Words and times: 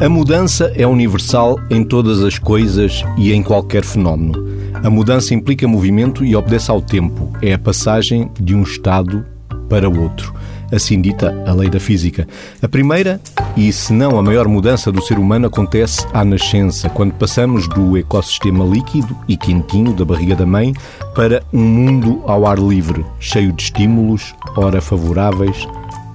A 0.00 0.08
mudança 0.08 0.72
é 0.76 0.86
universal 0.86 1.58
em 1.68 1.82
todas 1.82 2.22
as 2.22 2.38
coisas 2.38 3.04
e 3.16 3.32
em 3.32 3.42
qualquer 3.42 3.84
fenómeno. 3.84 4.46
A 4.84 4.88
mudança 4.88 5.34
implica 5.34 5.66
movimento 5.66 6.24
e 6.24 6.36
obedece 6.36 6.70
ao 6.70 6.80
tempo. 6.80 7.32
É 7.42 7.54
a 7.54 7.58
passagem 7.58 8.30
de 8.38 8.54
um 8.54 8.62
estado 8.62 9.26
para 9.68 9.90
outro. 9.90 10.32
Assim 10.70 11.00
dita 11.00 11.34
a 11.44 11.52
lei 11.52 11.68
da 11.68 11.80
física. 11.80 12.28
A 12.62 12.68
primeira, 12.68 13.20
e 13.56 13.72
se 13.72 13.92
não 13.92 14.16
a 14.16 14.22
maior 14.22 14.46
mudança 14.46 14.92
do 14.92 15.02
ser 15.02 15.18
humano, 15.18 15.48
acontece 15.48 16.06
à 16.14 16.24
nascença, 16.24 16.88
quando 16.88 17.14
passamos 17.14 17.66
do 17.66 17.98
ecossistema 17.98 18.64
líquido 18.64 19.16
e 19.26 19.36
quentinho 19.36 19.92
da 19.92 20.04
barriga 20.04 20.36
da 20.36 20.46
mãe 20.46 20.74
para 21.12 21.42
um 21.52 21.64
mundo 21.64 22.22
ao 22.24 22.46
ar 22.46 22.60
livre, 22.60 23.04
cheio 23.18 23.52
de 23.52 23.64
estímulos, 23.64 24.32
ora 24.56 24.80
favoráveis, 24.80 25.66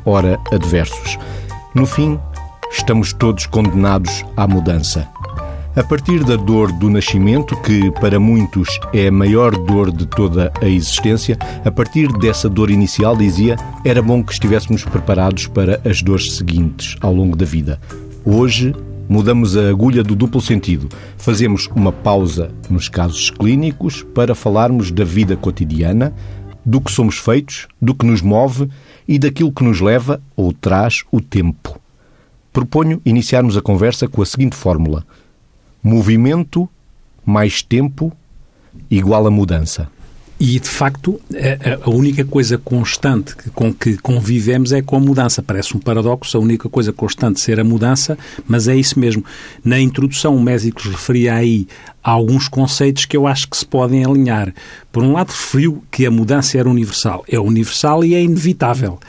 ora 0.05 0.39
adversos. 0.53 1.17
No 1.75 1.85
fim, 1.85 2.17
estamos 2.73 3.13
todos 3.13 3.45
condenados 3.45 4.25
à 4.35 4.47
mudança. 4.47 5.07
A 5.75 5.83
partir 5.83 6.23
da 6.23 6.35
dor 6.35 6.71
do 6.71 6.89
nascimento, 6.89 7.55
que 7.61 7.89
para 7.91 8.19
muitos 8.19 8.79
é 8.93 9.07
a 9.07 9.11
maior 9.11 9.55
dor 9.55 9.91
de 9.91 10.05
toda 10.05 10.51
a 10.61 10.67
existência, 10.67 11.37
a 11.63 11.71
partir 11.71 12.11
dessa 12.19 12.49
dor 12.49 12.69
inicial, 12.69 13.15
dizia, 13.15 13.55
era 13.85 14.01
bom 14.01 14.23
que 14.23 14.33
estivéssemos 14.33 14.83
preparados 14.83 15.47
para 15.47 15.79
as 15.85 16.01
dores 16.01 16.35
seguintes 16.35 16.95
ao 16.99 17.13
longo 17.13 17.35
da 17.35 17.45
vida. 17.45 17.79
Hoje, 18.25 18.75
mudamos 19.07 19.55
a 19.55 19.69
agulha 19.69 20.03
do 20.03 20.15
duplo 20.15 20.41
sentido. 20.41 20.89
Fazemos 21.17 21.67
uma 21.75 21.91
pausa 21.91 22.51
nos 22.69 22.89
casos 22.89 23.29
clínicos 23.29 24.03
para 24.13 24.35
falarmos 24.35 24.91
da 24.91 25.03
vida 25.03 25.35
cotidiana, 25.35 26.13
do 26.65 26.79
que 26.79 26.91
somos 26.91 27.17
feitos, 27.17 27.67
do 27.81 27.93
que 27.95 28.05
nos 28.05 28.21
move 28.21 28.69
e 29.07 29.17
daquilo 29.17 29.51
que 29.51 29.63
nos 29.63 29.79
leva 29.79 30.21
ou 30.35 30.53
traz 30.53 31.03
o 31.11 31.19
tempo 31.19 31.82
proponho 32.53 33.01
iniciarmos 33.03 33.57
a 33.57 33.61
conversa 33.61 34.07
com 34.07 34.21
a 34.21 34.25
seguinte 34.25 34.55
fórmula: 34.55 35.05
movimento 35.83 36.69
mais 37.25 37.61
tempo 37.61 38.13
igual 38.89 39.27
a 39.27 39.31
mudança. 39.31 39.89
E, 40.39 40.59
de 40.59 40.67
facto, 40.67 41.21
a, 41.85 41.89
única 41.89 42.25
coisa 42.25 42.57
constante 42.57 43.33
com 43.53 43.73
que 43.73 43.95
convivemos 43.97 44.73
é 44.73 44.81
com 44.81 44.97
a 44.97 44.99
mudança. 44.99 45.41
Parece 45.41 45.77
um 45.77 45.79
paradoxo, 45.79 46.37
a 46.37 46.41
única 46.41 46.67
coisa 46.67 46.91
constante 46.91 47.39
ser 47.39 47.59
a 47.61 47.63
mudança, 47.63 48.17
mas 48.45 48.67
é 48.67 48.75
isso 48.75 48.99
mesmo. 48.99 49.23
Na 49.63 49.79
introdução, 49.79 50.35
o 50.35 50.41
Mésicles 50.41 50.91
referia 50.91 51.35
aí 51.35 51.65
a 52.03 52.11
alguns 52.11 52.47
conceitos 52.47 53.05
que 53.05 53.15
eu 53.15 53.25
acho 53.25 53.47
que 53.47 53.55
se 53.55 53.65
podem 53.65 54.03
alinhar. 54.03 54.53
Por 54.91 55.03
um 55.03 55.13
lado, 55.13 55.29
referiu 55.29 55.83
que 55.89 56.05
a 56.05 56.11
mudança 56.11 56.57
era 56.57 56.69
universal. 56.69 57.23
É 57.27 57.39
universal 57.39 58.03
e 58.03 58.13
é 58.13 58.21
inevitável. 58.21 58.99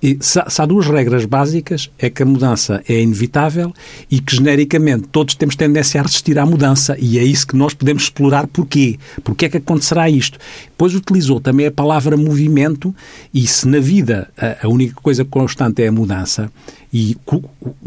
E 0.00 0.18
se, 0.20 0.38
há 0.38 0.66
duas 0.66 0.86
regras 0.86 1.24
básicas, 1.24 1.90
é 1.98 2.08
que 2.10 2.22
a 2.22 2.26
mudança 2.26 2.82
é 2.88 3.00
inevitável 3.00 3.72
e 4.10 4.20
que, 4.20 4.36
genericamente, 4.36 5.08
todos 5.08 5.34
temos 5.34 5.56
tendência 5.56 6.00
a 6.00 6.04
resistir 6.04 6.38
à 6.38 6.46
mudança. 6.46 6.96
E 6.98 7.18
é 7.18 7.24
isso 7.24 7.46
que 7.46 7.56
nós 7.56 7.74
podemos 7.74 8.04
explorar 8.04 8.46
porquê. 8.46 8.98
Porquê 9.24 9.46
é 9.46 9.48
que 9.48 9.56
acontecerá 9.56 10.08
isto? 10.08 10.38
Depois 10.66 10.94
utilizou 10.94 11.40
também 11.40 11.66
a 11.66 11.72
palavra 11.72 12.16
movimento 12.16 12.94
e 13.32 13.46
se 13.46 13.66
na 13.66 13.80
vida 13.80 14.28
a 14.62 14.68
única 14.68 14.94
coisa 15.00 15.24
constante 15.24 15.82
é 15.82 15.88
a 15.88 15.92
mudança, 15.92 16.50
e 16.92 17.16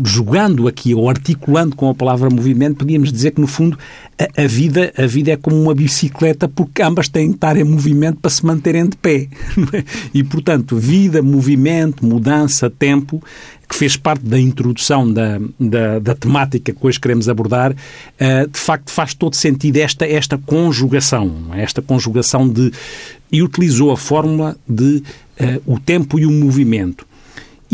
jogando 0.03 0.67
aqui 0.67 0.95
ou 0.95 1.07
articulando 1.07 1.75
com 1.75 1.89
a 1.89 1.93
palavra 1.93 2.27
movimento, 2.27 2.77
podíamos 2.77 3.11
dizer 3.11 3.31
que, 3.31 3.39
no 3.39 3.45
fundo, 3.45 3.77
a, 4.17 4.43
a, 4.43 4.47
vida, 4.47 4.91
a 4.97 5.05
vida 5.05 5.31
é 5.31 5.37
como 5.37 5.61
uma 5.61 5.75
bicicleta 5.75 6.47
porque 6.47 6.81
ambas 6.81 7.07
têm 7.07 7.29
que 7.29 7.35
estar 7.35 7.55
em 7.55 7.63
movimento 7.63 8.19
para 8.19 8.31
se 8.31 8.43
manterem 8.43 8.89
de 8.89 8.97
pé. 8.97 9.27
E, 10.13 10.23
portanto, 10.23 10.77
vida, 10.77 11.21
movimento, 11.21 12.05
mudança, 12.05 12.69
tempo, 12.69 13.21
que 13.67 13.75
fez 13.75 13.97
parte 13.97 14.25
da 14.25 14.39
introdução 14.39 15.11
da, 15.11 15.39
da, 15.59 15.99
da 15.99 16.15
temática 16.15 16.71
que 16.71 16.87
hoje 16.87 16.99
queremos 16.99 17.27
abordar, 17.27 17.73
uh, 17.73 18.47
de 18.49 18.59
facto 18.59 18.91
faz 18.91 19.13
todo 19.13 19.35
sentido 19.35 19.77
esta, 19.77 20.05
esta 20.05 20.37
conjugação, 20.37 21.49
esta 21.53 21.81
conjugação 21.81 22.47
de... 22.47 22.71
e 23.31 23.43
utilizou 23.43 23.91
a 23.91 23.97
fórmula 23.97 24.55
de 24.67 25.03
uh, 25.39 25.61
o 25.65 25.79
tempo 25.79 26.17
e 26.17 26.25
o 26.25 26.31
movimento. 26.31 27.05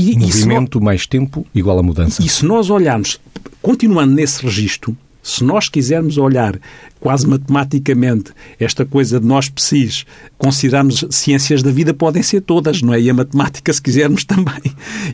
E, 0.01 0.17
Movimento 0.17 0.79
nós, 0.79 0.85
mais 0.85 1.05
tempo 1.05 1.45
igual 1.53 1.77
a 1.77 1.83
mudança. 1.83 2.23
E 2.23 2.29
se 2.29 2.45
nós 2.45 2.69
olharmos, 2.69 3.19
continuando 3.61 4.13
nesse 4.13 4.43
registro, 4.43 4.97
se 5.21 5.43
nós 5.43 5.69
quisermos 5.69 6.17
olhar 6.17 6.59
quase 6.99 7.27
matematicamente 7.27 8.31
esta 8.59 8.85
coisa 8.85 9.19
de 9.19 9.25
nós 9.25 9.49
psis, 9.49 10.05
considerarmos 10.37 11.05
ciências 11.11 11.61
da 11.61 11.71
vida, 11.71 11.93
podem 11.93 12.23
ser 12.23 12.41
todas, 12.41 12.81
não 12.81 12.93
é? 12.93 12.99
E 12.99 13.09
a 13.09 13.13
matemática, 13.13 13.71
se 13.71 13.81
quisermos, 13.81 14.23
também. 14.25 14.61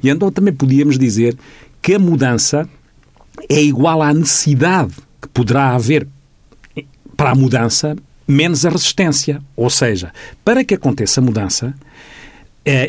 E 0.02 0.10
então 0.10 0.32
também 0.32 0.54
podíamos 0.54 0.98
dizer 0.98 1.38
que 1.82 1.96
a 1.96 2.00
mudança 2.00 2.68
é 3.50 3.62
igual 3.62 4.02
à 4.02 4.14
necessidade 4.14 4.94
que 5.22 5.28
poderá 5.30 5.76
haver 5.76 6.08
para 7.16 7.32
a 7.32 7.36
mudança 7.36 7.96
menos 8.28 8.66
a 8.66 8.70
resistência. 8.70 9.42
Ou 9.56 9.70
seja, 9.70 10.14
para 10.44 10.64
que 10.64 10.74
aconteça 10.74 11.20
a 11.20 11.24
mudança, 11.24 11.74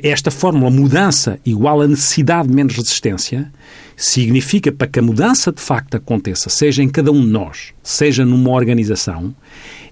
esta 0.03 0.31
fórmula 0.31 0.71
mudança 0.71 1.39
igual 1.47 1.81
a 1.81 1.87
necessidade 1.87 2.49
menos 2.49 2.75
resistência 2.75 3.53
significa 3.97 4.73
para 4.73 4.87
que 4.87 4.99
a 4.99 5.03
mudança 5.03 5.53
de 5.53 5.61
facto 5.61 5.97
aconteça, 5.97 6.49
seja 6.49 6.83
em 6.83 6.89
cada 6.89 7.13
um 7.13 7.21
de 7.21 7.29
nós, 7.29 7.73
seja 7.83 8.25
numa 8.25 8.51
organização, 8.51 9.35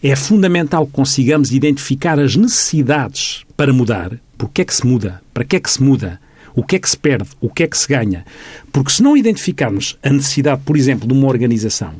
é 0.02 0.14
fundamental 0.16 0.86
que 0.86 0.92
consigamos 0.92 1.52
identificar 1.52 2.18
as 2.18 2.36
necessidades 2.36 3.44
para 3.56 3.72
mudar. 3.72 4.18
Porque 4.36 4.62
é 4.62 4.64
que 4.64 4.74
se 4.74 4.86
muda? 4.86 5.22
Para 5.32 5.44
que 5.44 5.56
é 5.56 5.60
que 5.60 5.70
se 5.70 5.82
muda? 5.82 6.20
O 6.54 6.62
que 6.62 6.76
é 6.76 6.78
que 6.78 6.88
se 6.88 6.96
perde? 6.96 7.28
O 7.40 7.48
que 7.48 7.62
é 7.62 7.66
que 7.66 7.78
se 7.78 7.88
ganha? 7.88 8.24
Porque 8.72 8.90
se 8.90 9.02
não 9.02 9.16
identificarmos 9.16 9.96
a 10.02 10.10
necessidade, 10.10 10.62
por 10.64 10.76
exemplo, 10.76 11.06
de 11.06 11.14
uma 11.14 11.26
organização 11.26 11.94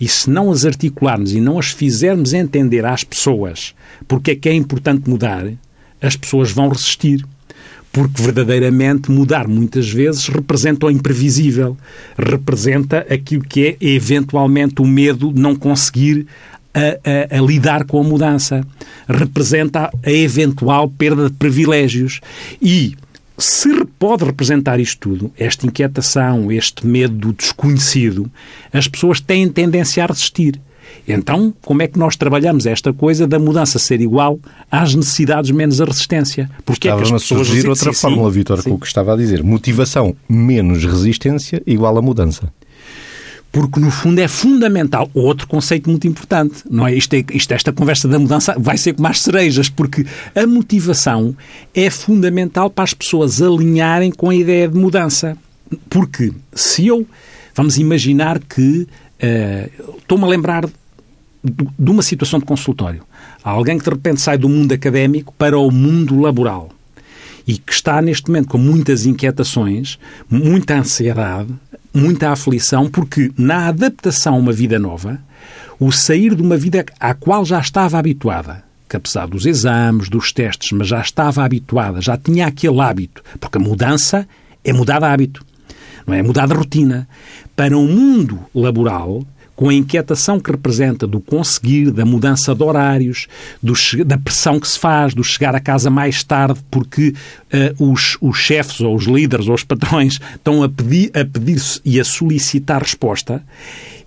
e 0.00 0.08
se 0.08 0.30
não 0.30 0.50
as 0.50 0.64
articularmos 0.64 1.32
e 1.32 1.40
não 1.40 1.58
as 1.58 1.70
fizermos 1.70 2.32
entender 2.32 2.84
às 2.84 3.04
pessoas 3.04 3.74
porque 4.08 4.32
é 4.32 4.36
que 4.36 4.48
é 4.48 4.54
importante 4.54 5.08
mudar, 5.08 5.46
as 6.00 6.16
pessoas 6.16 6.50
vão 6.50 6.68
resistir. 6.68 7.24
Porque 7.92 8.22
verdadeiramente 8.22 9.10
mudar 9.10 9.48
muitas 9.48 9.90
vezes 9.90 10.28
representa 10.28 10.86
o 10.86 10.90
imprevisível, 10.90 11.76
representa 12.16 13.04
aquilo 13.10 13.42
que 13.42 13.66
é 13.66 13.84
eventualmente 13.84 14.80
o 14.80 14.86
medo 14.86 15.32
de 15.32 15.40
não 15.40 15.56
conseguir 15.56 16.26
a, 16.72 17.34
a, 17.34 17.38
a, 17.38 17.40
lidar 17.42 17.84
com 17.84 17.98
a 18.00 18.04
mudança, 18.04 18.64
representa 19.08 19.90
a 20.04 20.10
eventual 20.10 20.88
perda 20.88 21.28
de 21.28 21.36
privilégios. 21.36 22.20
E 22.62 22.94
se 23.36 23.84
pode 23.98 24.24
representar 24.24 24.78
isto 24.78 24.98
tudo, 25.00 25.32
esta 25.36 25.66
inquietação, 25.66 26.52
este 26.52 26.86
medo 26.86 27.14
do 27.14 27.32
desconhecido, 27.32 28.30
as 28.72 28.86
pessoas 28.86 29.20
têm 29.20 29.48
tendência 29.48 30.04
a 30.04 30.06
resistir. 30.06 30.60
Então, 31.06 31.52
como 31.62 31.82
é 31.82 31.88
que 31.88 31.98
nós 31.98 32.16
trabalhamos 32.16 32.66
esta 32.66 32.92
coisa 32.92 33.26
da 33.26 33.38
mudança 33.38 33.78
ser 33.78 34.00
igual 34.00 34.38
às 34.70 34.94
necessidades 34.94 35.50
menos 35.50 35.80
a 35.80 35.84
resistência? 35.84 36.50
Porque 36.64 36.88
estava 36.88 37.02
é 37.02 37.06
que 37.06 37.14
as 37.14 37.22
pessoas... 37.22 37.40
a 37.40 37.44
surgir 37.44 37.68
outra 37.68 37.92
sim, 37.92 38.00
fórmula, 38.00 38.30
Vitor, 38.30 38.62
com 38.62 38.72
o 38.72 38.78
que 38.78 38.86
estava 38.86 39.14
a 39.14 39.16
dizer. 39.16 39.42
Motivação 39.42 40.14
menos 40.28 40.84
resistência 40.84 41.62
igual 41.66 41.96
a 41.98 42.02
mudança 42.02 42.52
porque 43.52 43.80
no 43.80 43.90
fundo 43.90 44.20
é 44.20 44.28
fundamental. 44.28 45.10
Outro 45.12 45.46
conceito 45.46 45.90
muito 45.90 46.06
importante, 46.06 46.62
não 46.70 46.86
é? 46.86 46.94
Isto, 46.94 47.14
é, 47.14 47.24
isto 47.32 47.52
esta 47.52 47.72
conversa 47.72 48.06
da 48.06 48.18
mudança 48.18 48.54
vai 48.58 48.78
ser 48.78 48.94
como 48.94 49.08
as 49.08 49.20
cerejas, 49.20 49.68
porque 49.68 50.06
a 50.34 50.46
motivação 50.46 51.36
é 51.74 51.90
fundamental 51.90 52.70
para 52.70 52.84
as 52.84 52.94
pessoas 52.94 53.42
alinharem 53.42 54.10
com 54.10 54.30
a 54.30 54.34
ideia 54.34 54.68
de 54.68 54.78
mudança. 54.78 55.36
Porque 55.88 56.32
se 56.54 56.86
eu, 56.86 57.06
vamos 57.54 57.76
imaginar 57.76 58.38
que, 58.38 58.86
uh, 59.22 59.96
estou-me 59.98 60.24
a 60.24 60.28
lembrar 60.28 60.64
de 61.42 61.90
uma 61.90 62.02
situação 62.02 62.38
de 62.38 62.44
consultório. 62.44 63.02
Há 63.42 63.50
alguém 63.50 63.78
que 63.78 63.84
de 63.84 63.90
repente 63.90 64.20
sai 64.20 64.36
do 64.36 64.48
mundo 64.48 64.72
académico 64.72 65.32
para 65.36 65.58
o 65.58 65.70
mundo 65.70 66.20
laboral 66.20 66.70
e 67.46 67.56
que 67.58 67.72
está 67.72 68.00
neste 68.02 68.28
momento 68.28 68.48
com 68.48 68.58
muitas 68.58 69.06
inquietações, 69.06 69.98
muita 70.28 70.78
ansiedade, 70.78 71.48
muita 71.92 72.30
aflição, 72.30 72.88
porque 72.88 73.32
na 73.36 73.68
adaptação 73.68 74.34
a 74.34 74.38
uma 74.38 74.52
vida 74.52 74.78
nova, 74.78 75.20
o 75.78 75.90
sair 75.90 76.34
de 76.34 76.42
uma 76.42 76.56
vida 76.56 76.84
à 76.98 77.14
qual 77.14 77.44
já 77.44 77.58
estava 77.58 77.98
habituada, 77.98 78.62
que 78.88 78.96
apesar 78.96 79.26
dos 79.26 79.46
exames, 79.46 80.08
dos 80.08 80.32
testes, 80.32 80.72
mas 80.72 80.88
já 80.88 81.00
estava 81.00 81.42
habituada, 81.42 82.00
já 82.00 82.16
tinha 82.16 82.46
aquele 82.46 82.80
hábito, 82.80 83.22
porque 83.40 83.58
a 83.58 83.60
mudança 83.60 84.28
é 84.62 84.72
mudar 84.72 84.98
de 84.98 85.06
hábito, 85.06 85.44
não 86.06 86.14
é? 86.14 86.18
é 86.18 86.22
mudar 86.22 86.46
de 86.46 86.54
rotina. 86.54 87.08
Para 87.56 87.76
um 87.76 87.86
mundo 87.86 88.40
laboral, 88.54 89.24
com 89.60 89.68
a 89.68 89.74
inquietação 89.74 90.40
que 90.40 90.50
representa 90.50 91.06
do 91.06 91.20
conseguir, 91.20 91.90
da 91.90 92.02
mudança 92.02 92.54
de 92.54 92.62
horários, 92.62 93.26
do, 93.62 93.74
da 94.06 94.16
pressão 94.16 94.58
que 94.58 94.66
se 94.66 94.78
faz, 94.78 95.12
do 95.12 95.22
chegar 95.22 95.54
a 95.54 95.60
casa 95.60 95.90
mais 95.90 96.24
tarde 96.24 96.58
porque 96.70 97.10
uh, 97.78 97.92
os, 97.92 98.16
os 98.22 98.38
chefes 98.38 98.80
ou 98.80 98.96
os 98.96 99.04
líderes 99.04 99.48
ou 99.48 99.54
os 99.54 99.62
patrões 99.62 100.18
estão 100.34 100.62
a 100.62 100.68
pedir, 100.68 101.10
a 101.14 101.26
pedir 101.26 101.60
e 101.84 102.00
a 102.00 102.04
solicitar 102.04 102.80
resposta, 102.80 103.44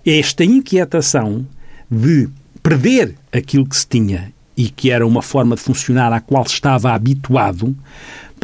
esta 0.04 0.44
inquietação 0.44 1.46
de 1.88 2.28
perder 2.60 3.14
aquilo 3.32 3.64
que 3.64 3.76
se 3.76 3.86
tinha 3.86 4.32
e 4.56 4.68
que 4.68 4.90
era 4.90 5.06
uma 5.06 5.22
forma 5.22 5.54
de 5.54 5.62
funcionar 5.62 6.12
à 6.12 6.18
qual 6.18 6.42
estava 6.42 6.92
habituado, 6.92 7.76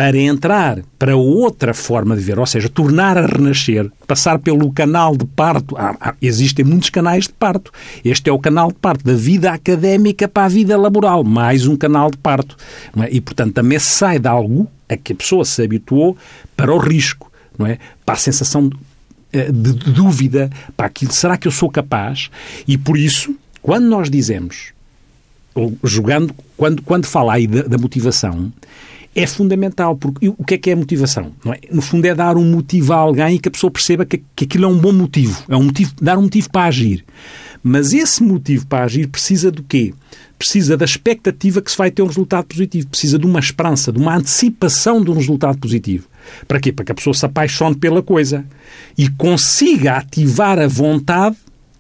para 0.01 0.17
entrar 0.17 0.79
para 0.99 1.15
outra 1.15 1.75
forma 1.75 2.17
de 2.17 2.23
ver, 2.23 2.39
ou 2.39 2.47
seja, 2.47 2.71
tornar 2.71 3.19
a 3.19 3.27
renascer, 3.27 3.93
passar 4.07 4.39
pelo 4.39 4.73
canal 4.73 5.15
de 5.15 5.27
parto. 5.27 5.77
Ah, 5.77 5.95
ah, 6.01 6.15
existem 6.23 6.65
muitos 6.65 6.89
canais 6.89 7.25
de 7.25 7.35
parto. 7.35 7.71
Este 8.03 8.31
é 8.31 8.33
o 8.33 8.39
canal 8.39 8.69
de 8.69 8.79
parto 8.79 9.05
da 9.05 9.13
vida 9.13 9.53
académica 9.53 10.27
para 10.27 10.47
a 10.47 10.49
vida 10.49 10.75
laboral, 10.75 11.23
mais 11.23 11.67
um 11.67 11.77
canal 11.77 12.11
de 12.11 12.17
parto. 12.17 12.57
É? 12.97 13.11
E, 13.15 13.21
portanto, 13.21 13.53
também 13.53 13.79
sai 13.79 14.19
de 14.19 14.27
algo 14.27 14.67
a 14.89 14.97
que 14.97 15.13
a 15.13 15.17
pessoa 15.17 15.45
se 15.45 15.63
habituou 15.63 16.17
para 16.57 16.73
o 16.73 16.79
risco, 16.79 17.31
não 17.59 17.67
é? 17.67 17.77
para 18.03 18.15
a 18.15 18.19
sensação 18.19 18.71
de, 18.71 18.77
eh, 19.35 19.53
de 19.53 19.75
dúvida, 19.93 20.49
para 20.79 20.87
aquilo, 20.87 21.13
será 21.13 21.37
que 21.37 21.47
eu 21.47 21.53
sou 21.53 21.69
capaz? 21.69 22.31
E 22.67 22.79
por 22.79 22.97
isso, 22.97 23.37
quando 23.61 23.85
nós 23.85 24.09
dizemos, 24.09 24.73
jogando, 25.85 26.35
quando, 26.57 26.81
quando 26.81 27.05
fala 27.05 27.35
aí 27.35 27.47
da, 27.47 27.65
da 27.65 27.77
motivação, 27.77 28.51
é 29.15 29.27
fundamental, 29.27 29.97
porque 29.97 30.29
o 30.29 30.45
que 30.45 30.55
é 30.55 30.59
que 30.59 30.71
é 30.71 30.75
motivação? 30.75 31.33
É? 31.47 31.75
No 31.75 31.83
fundo 31.83 32.05
é 32.07 32.15
dar 32.15 32.37
um 32.37 32.45
motivo 32.45 32.93
a 32.93 32.97
alguém 32.97 33.37
e 33.37 33.39
que 33.39 33.49
a 33.49 33.51
pessoa 33.51 33.71
perceba 33.71 34.05
que, 34.05 34.23
que 34.37 34.45
aquilo 34.45 34.65
é 34.65 34.69
um 34.69 34.79
bom 34.79 34.93
motivo, 34.93 35.43
é 35.49 35.57
um 35.57 35.65
motivo, 35.65 35.93
dar 36.01 36.17
um 36.17 36.23
motivo 36.23 36.49
para 36.51 36.67
agir. 36.67 37.05
Mas 37.63 37.93
esse 37.93 38.23
motivo 38.23 38.67
para 38.67 38.85
agir 38.85 39.09
precisa 39.09 39.51
do 39.51 39.63
quê? 39.63 39.93
Precisa 40.39 40.77
da 40.77 40.85
expectativa 40.85 41.61
que 41.61 41.71
se 41.71 41.77
vai 41.77 41.91
ter 41.91 42.03
um 42.03 42.07
resultado 42.07 42.47
positivo, 42.47 42.89
precisa 42.89 43.19
de 43.19 43.27
uma 43.27 43.41
esperança, 43.41 43.93
de 43.93 43.99
uma 43.99 44.17
antecipação 44.17 45.03
de 45.05 45.11
um 45.11 45.15
resultado 45.15 45.59
positivo. 45.59 46.07
Para 46.49 46.61
quê? 46.61 46.73
Para 46.73 46.85
que 46.85 46.93
a 46.93 46.95
pessoa 46.95 47.13
se 47.13 47.27
apaixone 47.27 47.75
pela 47.75 48.03
coisa 48.03 48.47
e 48.97 49.09
consiga 49.11 49.97
ativar 49.97 50.59
a 50.59 50.67
vontade 50.67 51.37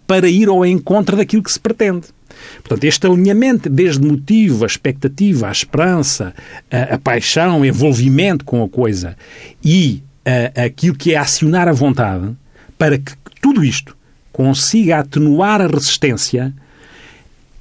para 0.06 0.28
ir 0.28 0.48
ao 0.48 0.66
encontro 0.66 1.16
daquilo 1.16 1.42
que 1.42 1.52
se 1.52 1.60
pretende. 1.60 2.08
Portanto, 2.58 2.84
este 2.84 3.06
alinhamento 3.06 3.68
desde 3.68 4.06
motivo, 4.06 4.64
a 4.64 4.66
expectativa, 4.66 5.48
a 5.48 5.52
esperança, 5.52 6.34
a, 6.70 6.94
a 6.94 6.98
paixão, 6.98 7.60
o 7.60 7.64
envolvimento 7.64 8.44
com 8.44 8.62
a 8.62 8.68
coisa 8.68 9.16
e 9.64 10.02
a, 10.24 10.64
aquilo 10.64 10.96
que 10.96 11.14
é 11.14 11.16
acionar 11.16 11.68
a 11.68 11.72
vontade, 11.72 12.34
para 12.78 12.98
que 12.98 13.12
tudo 13.40 13.64
isto 13.64 13.96
consiga 14.32 14.98
atenuar 14.98 15.60
a 15.60 15.66
resistência, 15.66 16.52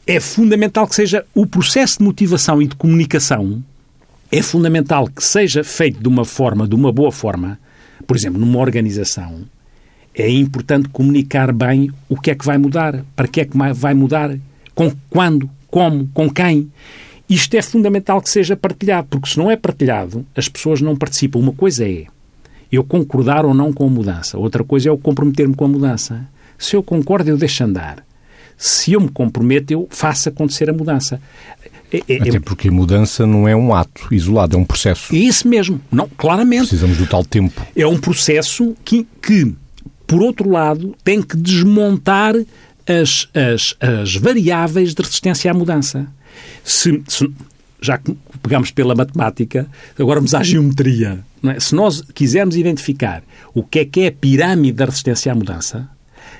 é 0.05 0.19
fundamental 0.19 0.87
que 0.87 0.95
seja 0.95 1.25
o 1.35 1.45
processo 1.45 1.99
de 1.99 2.03
motivação 2.05 2.61
e 2.61 2.67
de 2.67 2.75
comunicação 2.75 3.63
é 4.31 4.41
fundamental 4.41 5.07
que 5.07 5.23
seja 5.23 5.63
feito 5.63 5.99
de 5.99 6.07
uma 6.07 6.23
forma, 6.23 6.67
de 6.67 6.75
uma 6.75 6.91
boa 6.91 7.11
forma, 7.11 7.59
por 8.05 8.15
exemplo, 8.15 8.39
numa 8.39 8.59
organização, 8.59 9.43
é 10.13 10.29
importante 10.29 10.89
comunicar 10.89 11.51
bem 11.51 11.91
o 12.07 12.19
que 12.19 12.31
é 12.31 12.35
que 12.35 12.45
vai 12.45 12.57
mudar, 12.57 13.03
para 13.15 13.27
que 13.27 13.41
é 13.41 13.45
que 13.45 13.57
vai 13.73 13.93
mudar, 13.93 14.37
com 14.79 14.93
quando, 15.09 15.49
como, 15.67 16.09
com 16.13 16.29
quem. 16.29 16.71
Isto 17.29 17.57
é 17.57 17.61
fundamental 17.61 18.21
que 18.21 18.29
seja 18.29 18.55
partilhado, 18.55 19.09
porque 19.09 19.27
se 19.27 19.37
não 19.37 19.51
é 19.51 19.57
partilhado, 19.57 20.25
as 20.33 20.47
pessoas 20.47 20.79
não 20.79 20.95
participam. 20.95 21.39
Uma 21.39 21.51
coisa 21.51 21.85
é 21.85 22.05
eu 22.71 22.81
concordar 22.81 23.45
ou 23.45 23.53
não 23.53 23.73
com 23.73 23.85
a 23.85 23.89
mudança, 23.89 24.37
outra 24.37 24.63
coisa 24.63 24.87
é 24.87 24.89
eu 24.89 24.97
comprometer-me 24.97 25.53
com 25.53 25.65
a 25.65 25.67
mudança. 25.67 26.25
Se 26.57 26.77
eu 26.77 26.81
concordo, 26.81 27.29
eu 27.29 27.37
deixo 27.37 27.61
andar. 27.61 28.05
Se 28.57 28.93
eu 28.93 29.01
me 29.01 29.09
comprometo, 29.09 29.73
eu 29.73 29.85
faço 29.91 30.29
acontecer 30.29 30.69
a 30.69 30.73
mudança. 30.73 31.19
É, 31.91 32.01
é, 32.07 32.29
Até 32.29 32.39
porque 32.39 32.69
a 32.69 32.71
mudança 32.71 33.27
não 33.27 33.49
é 33.49 33.55
um 33.55 33.73
ato 33.73 34.13
isolado, 34.13 34.55
é 34.55 34.59
um 34.59 34.65
processo. 34.65 35.13
É 35.13 35.17
isso 35.19 35.45
mesmo, 35.45 35.81
não, 35.91 36.07
claramente. 36.17 36.69
Precisamos 36.69 36.97
do 36.97 37.05
tal 37.05 37.25
tempo. 37.25 37.61
É 37.75 37.85
um 37.85 37.97
processo 37.97 38.77
que, 38.85 39.05
que 39.21 39.53
por 40.09 40.23
outro 40.23 40.49
lado, 40.49 40.95
tem 41.03 41.21
que 41.21 41.37
desmontar 41.37 42.33
as, 42.89 43.29
as, 43.33 43.75
as 43.79 44.15
variáveis 44.15 44.93
de 44.93 45.01
resistência 45.01 45.51
à 45.51 45.53
mudança. 45.53 46.07
Se, 46.63 47.01
se, 47.07 47.31
já 47.81 47.97
que 47.97 48.17
pegamos 48.41 48.71
pela 48.71 48.95
matemática, 48.95 49.67
agora 49.97 50.19
vamos 50.19 50.33
à 50.33 50.43
geometria. 50.43 51.23
É? 51.43 51.59
Se 51.59 51.75
nós 51.75 52.01
quisermos 52.13 52.55
identificar 52.55 53.23
o 53.53 53.63
que 53.63 53.79
é 53.79 53.85
que 53.85 54.01
é 54.01 54.07
a 54.07 54.11
pirâmide 54.11 54.77
da 54.77 54.85
resistência 54.85 55.31
à 55.31 55.35
mudança, 55.35 55.87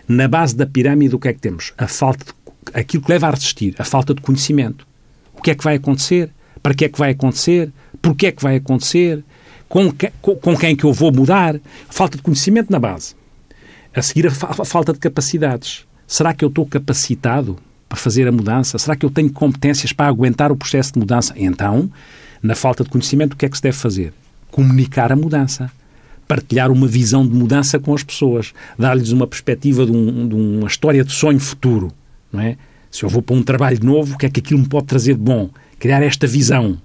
na 0.08 0.28
base 0.28 0.56
da 0.56 0.66
pirâmide 0.66 1.16
o 1.16 1.20
que 1.20 1.28
é 1.28 1.34
que 1.34 1.40
temos? 1.40 1.74
A 1.78 1.88
falta 1.88 2.26
de, 2.26 2.80
aquilo 2.80 3.04
que 3.04 3.12
leva 3.12 3.28
a 3.28 3.32
resistir, 3.32 3.76
a 3.78 3.84
falta 3.84 4.14
de 4.14 4.22
conhecimento. 4.22 4.88
O 5.34 5.42
que 5.42 5.52
é 5.52 5.56
que 5.56 5.64
vai 5.64 5.76
acontecer? 5.76 6.32
Para 6.62 6.74
que 6.74 6.86
é 6.86 6.90
que 6.90 7.00
vai 7.00 7.12
acontecer? 7.12 7.72
Porquê 8.02 8.28
é 8.28 8.32
que 8.32 8.42
vai 8.42 8.58
acontecer? 8.58 9.24
Com, 9.68 9.92
que, 9.92 10.12
com, 10.22 10.36
com 10.36 10.58
quem 10.58 10.72
é 10.72 10.76
que 10.76 10.84
eu 10.84 10.92
vou 10.92 11.12
mudar? 11.12 11.60
Falta 11.90 12.18
de 12.18 12.24
conhecimento 12.24 12.72
na 12.72 12.80
base. 12.80 13.16
A 13.94 14.02
seguir, 14.02 14.28
a, 14.28 14.32
fa 14.32 14.48
a 14.60 14.66
falta 14.66 14.92
de 14.92 15.00
capacidades. 15.00 15.86
Será 16.10 16.34
que 16.34 16.44
eu 16.44 16.50
estou 16.50 16.66
capacitado 16.66 17.56
para 17.88 17.96
fazer 17.96 18.28
a 18.28 18.32
mudança? 18.32 18.80
Será 18.80 18.96
que 18.96 19.06
eu 19.06 19.12
tenho 19.12 19.32
competências 19.32 19.94
para 19.94 20.08
aguentar 20.08 20.52
o 20.52 20.56
processo 20.56 20.94
de 20.94 21.00
mudança? 21.00 21.36
Então, 21.38 21.88
na 22.42 22.56
falta 22.56 22.84
de 22.84 22.90
conhecimento, 22.90 23.34
o 23.34 23.36
que 23.38 23.46
é 23.46 23.50
que 23.50 23.56
se 23.56 23.62
deve 23.62 23.78
fazer? 23.78 24.12
Comunicar 24.50 25.12
a 25.12 25.16
mudança. 25.16 25.72
Partilhar 26.28 26.72
uma 26.72 26.88
visão 26.88 27.28
de 27.28 27.32
mudança 27.32 27.78
com 27.78 27.94
as 27.94 28.02
pessoas. 28.02 28.56
Dar-lhes 28.78 29.12
uma 29.12 29.28
perspectiva 29.28 29.86
de, 29.86 29.92
um, 29.92 30.28
de, 30.28 30.34
uma 30.34 30.68
história 30.68 31.04
de 31.04 31.14
sonho 31.14 31.40
futuro. 31.40 31.94
Não 32.34 32.42
é? 32.42 32.58
Se 32.90 33.04
eu 33.04 33.10
vou 33.10 33.22
para 33.22 33.36
um 33.36 33.44
trabalho 33.44 33.78
novo, 33.84 34.16
o 34.16 34.18
que 34.18 34.26
é 34.26 34.30
que 34.32 34.40
aquilo 34.40 34.62
me 34.62 34.68
pode 34.68 34.88
trazer 34.88 35.14
de 35.14 35.22
bom? 35.22 35.52
Criar 35.78 36.02
esta 36.02 36.26
visão. 36.26 36.82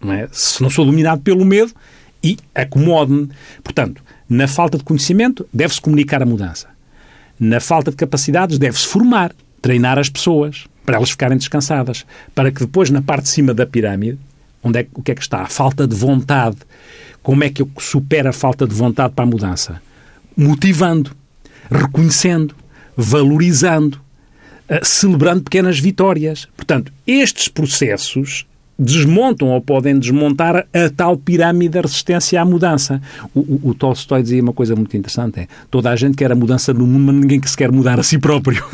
Não 0.00 0.10
é? 0.10 0.26
Se 0.32 0.62
não 0.62 0.70
sou 0.70 0.86
dominado 0.86 1.20
pelo 1.20 1.44
medo, 1.44 1.70
e 2.22 2.38
acomode-me. 2.54 3.28
Portanto, 3.62 4.02
na 4.26 4.48
falta 4.48 4.78
de 4.78 4.84
conhecimento, 4.84 5.46
deve-se 5.52 5.82
comunicar 5.82 6.22
a 6.22 6.26
mudança. 6.26 6.73
Na 7.38 7.60
falta 7.60 7.90
de 7.90 7.96
capacidades, 7.96 8.58
deve-se 8.58 8.86
formar, 8.86 9.34
treinar 9.60 9.98
as 9.98 10.08
pessoas, 10.08 10.66
para 10.84 10.96
elas 10.96 11.10
ficarem 11.10 11.38
descansadas, 11.38 12.04
para 12.34 12.50
que 12.50 12.60
depois, 12.60 12.90
na 12.90 13.02
parte 13.02 13.24
de 13.24 13.30
cima 13.30 13.54
da 13.54 13.66
pirâmide, 13.66 14.18
onde 14.62 14.80
é, 14.80 14.86
o 14.94 15.02
que 15.02 15.12
é 15.12 15.14
que 15.14 15.22
está? 15.22 15.40
A 15.40 15.48
falta 15.48 15.86
de 15.86 15.94
vontade. 15.94 16.56
Como 17.22 17.42
é 17.42 17.50
que 17.50 17.62
eu 17.62 17.70
supero 17.78 18.28
a 18.28 18.32
falta 18.32 18.66
de 18.66 18.74
vontade 18.74 19.14
para 19.14 19.24
a 19.24 19.28
mudança? 19.28 19.80
Motivando, 20.36 21.10
reconhecendo, 21.70 22.54
valorizando, 22.96 24.00
eh, 24.68 24.80
celebrando 24.82 25.42
pequenas 25.42 25.78
vitórias. 25.78 26.48
Portanto, 26.56 26.92
estes 27.06 27.48
processos 27.48 28.46
desmontam 28.78 29.48
ou 29.48 29.60
podem 29.60 29.98
desmontar 29.98 30.66
a 30.72 30.90
tal 30.94 31.16
pirâmide 31.16 31.70
da 31.70 31.80
resistência 31.80 32.40
à 32.40 32.44
mudança. 32.44 33.00
O, 33.34 33.40
o, 33.40 33.60
o, 33.70 33.74
Tolstói 33.74 34.22
dizia 34.22 34.42
uma 34.42 34.52
coisa 34.52 34.74
muito 34.74 34.96
interessante: 34.96 35.40
é 35.40 35.48
toda 35.70 35.90
a 35.90 35.96
gente 35.96 36.16
quer 36.16 36.30
a 36.32 36.34
mudança 36.34 36.72
no 36.72 36.86
mundo, 36.86 37.12
mas 37.12 37.14
ninguém 37.14 37.40
que 37.40 37.48
se 37.48 37.56
quer 37.56 37.70
mudar 37.70 37.98
a 37.98 38.02
si 38.02 38.18
próprio. 38.18 38.64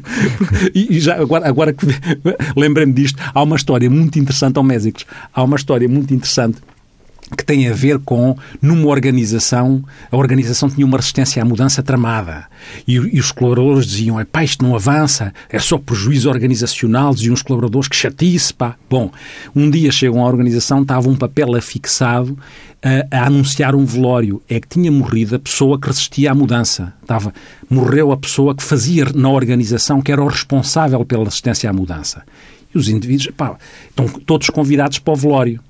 e, 0.74 1.00
já 1.00 1.20
agora, 1.20 1.48
agora 1.48 1.72
que 1.72 1.86
lembrei-me 2.56 2.92
disto, 2.92 3.18
há 3.34 3.42
uma 3.42 3.56
história 3.56 3.88
muito 3.88 4.18
interessante 4.18 4.56
ao 4.56 4.62
Mésicos. 4.62 5.06
Há 5.32 5.42
uma 5.42 5.56
história 5.56 5.88
muito 5.88 6.12
interessante 6.12 6.58
que 7.36 7.44
tem 7.44 7.68
a 7.68 7.72
ver 7.72 7.98
com, 8.00 8.36
numa 8.60 8.88
organização, 8.88 9.82
a 10.10 10.16
organização 10.16 10.68
tinha 10.68 10.86
uma 10.86 10.98
resistência 10.98 11.40
à 11.42 11.44
mudança 11.44 11.82
tramada. 11.82 12.46
E, 12.86 12.94
e 12.94 13.20
os 13.20 13.32
colaboradores 13.32 13.86
diziam, 13.86 14.20
é 14.20 14.24
pá, 14.24 14.44
isto 14.44 14.64
não 14.64 14.74
avança, 14.74 15.32
é 15.48 15.58
só 15.58 15.78
prejuízo 15.78 16.28
organizacional, 16.28 17.14
diziam 17.14 17.34
os 17.34 17.42
colaboradores, 17.42 17.88
que 17.88 17.96
chatice, 17.96 18.52
pá. 18.52 18.76
Bom, 18.88 19.10
um 19.54 19.70
dia 19.70 19.90
chegam 19.90 20.22
à 20.22 20.26
organização, 20.26 20.82
estava 20.82 21.08
um 21.08 21.16
papel 21.16 21.56
afixado 21.56 22.36
a, 22.82 23.16
a, 23.16 23.26
anunciar 23.26 23.74
um 23.74 23.84
velório. 23.84 24.42
É 24.48 24.60
que 24.60 24.68
tinha 24.68 24.90
morrido 24.90 25.36
a 25.36 25.38
pessoa 25.38 25.78
que 25.78 25.86
resistia 25.86 26.32
à 26.32 26.34
mudança. 26.34 26.92
Estava, 27.00 27.32
morreu 27.70 28.12
a 28.12 28.16
pessoa 28.16 28.54
que 28.54 28.62
fazia 28.62 29.06
na 29.14 29.30
organização, 29.30 30.02
que 30.02 30.12
era 30.12 30.22
o 30.22 30.26
responsável 30.26 31.04
pela 31.04 31.24
resistência 31.24 31.70
à 31.70 31.72
mudança. 31.72 32.22
E 32.74 32.78
os 32.78 32.88
indivíduos, 32.88 33.28
pá, 33.36 33.56
estão 33.88 34.08
todos 34.08 34.50
convidados 34.50 34.98
para 34.98 35.12
o 35.12 35.16
velório. 35.16 35.60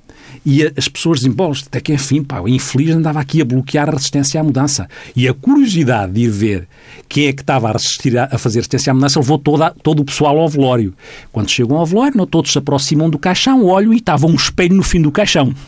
E 0.44 0.64
as 0.76 0.88
pessoas 0.88 1.22
bom, 1.25 1.52
até 1.66 1.80
que 1.80 1.92
enfim, 1.92 2.22
pá, 2.22 2.40
o 2.40 2.49
infeliz 2.49 2.94
andava 2.94 3.20
aqui 3.20 3.40
a 3.40 3.44
bloquear 3.44 3.88
a 3.88 3.92
resistência 3.92 4.40
à 4.40 4.44
mudança. 4.44 4.88
E 5.14 5.28
a 5.28 5.34
curiosidade 5.34 6.12
de 6.12 6.22
ir 6.22 6.30
ver 6.30 6.68
quem 7.08 7.28
é 7.28 7.32
que 7.32 7.42
estava 7.42 7.68
a 7.68 7.72
resistir 7.72 8.18
a, 8.18 8.26
fazer 8.38 8.58
resistência 8.58 8.90
à 8.90 8.94
mudança 8.94 9.20
levou 9.20 9.38
toda, 9.38 9.70
todo 9.82 10.00
o 10.00 10.04
pessoal 10.04 10.38
ao 10.38 10.49
velório. 10.49 10.94
Quando 11.30 11.50
chegam 11.50 11.76
ao 11.76 11.87
velório, 11.87 12.16
não, 12.16 12.26
todos 12.26 12.50
se 12.50 12.58
aproximam 12.58 13.08
do 13.08 13.18
caixão, 13.18 13.64
olham 13.64 13.92
e 13.92 13.99
estava 13.99 14.26
um 14.26 14.34
espelho 14.34 14.75
no 14.75 14.82
fim 14.82 15.00
do 15.00 15.12
caixão. 15.12 15.54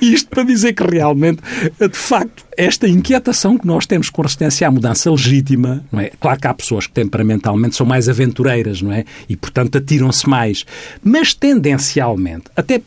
Isto 0.00 0.30
para 0.30 0.44
dizer 0.44 0.72
que 0.72 0.84
realmente, 0.84 1.42
de 1.80 1.98
facto, 1.98 2.44
esta 2.56 2.88
inquietação 2.88 3.58
que 3.58 3.66
nós 3.66 3.86
temos 3.86 4.10
com 4.10 4.22
resistência 4.22 4.66
à 4.66 4.70
mudança 4.70 5.10
legítima, 5.10 5.84
não 5.90 6.00
é? 6.00 6.10
Claro 6.20 6.40
que 6.40 6.46
há 6.46 6.54
pessoas 6.54 6.86
que 6.86 6.92
temperamentalmente 6.92 7.76
são 7.76 7.86
mais 7.86 8.08
aventureiras, 8.08 8.80
não 8.82 8.92
é? 8.92 9.04
E, 9.28 9.36
portanto, 9.36 9.78
atiram-se 9.78 10.28
mais. 10.28 10.64
Mas, 11.02 11.34
tendencialmente, 11.34 12.44
até 12.56 12.80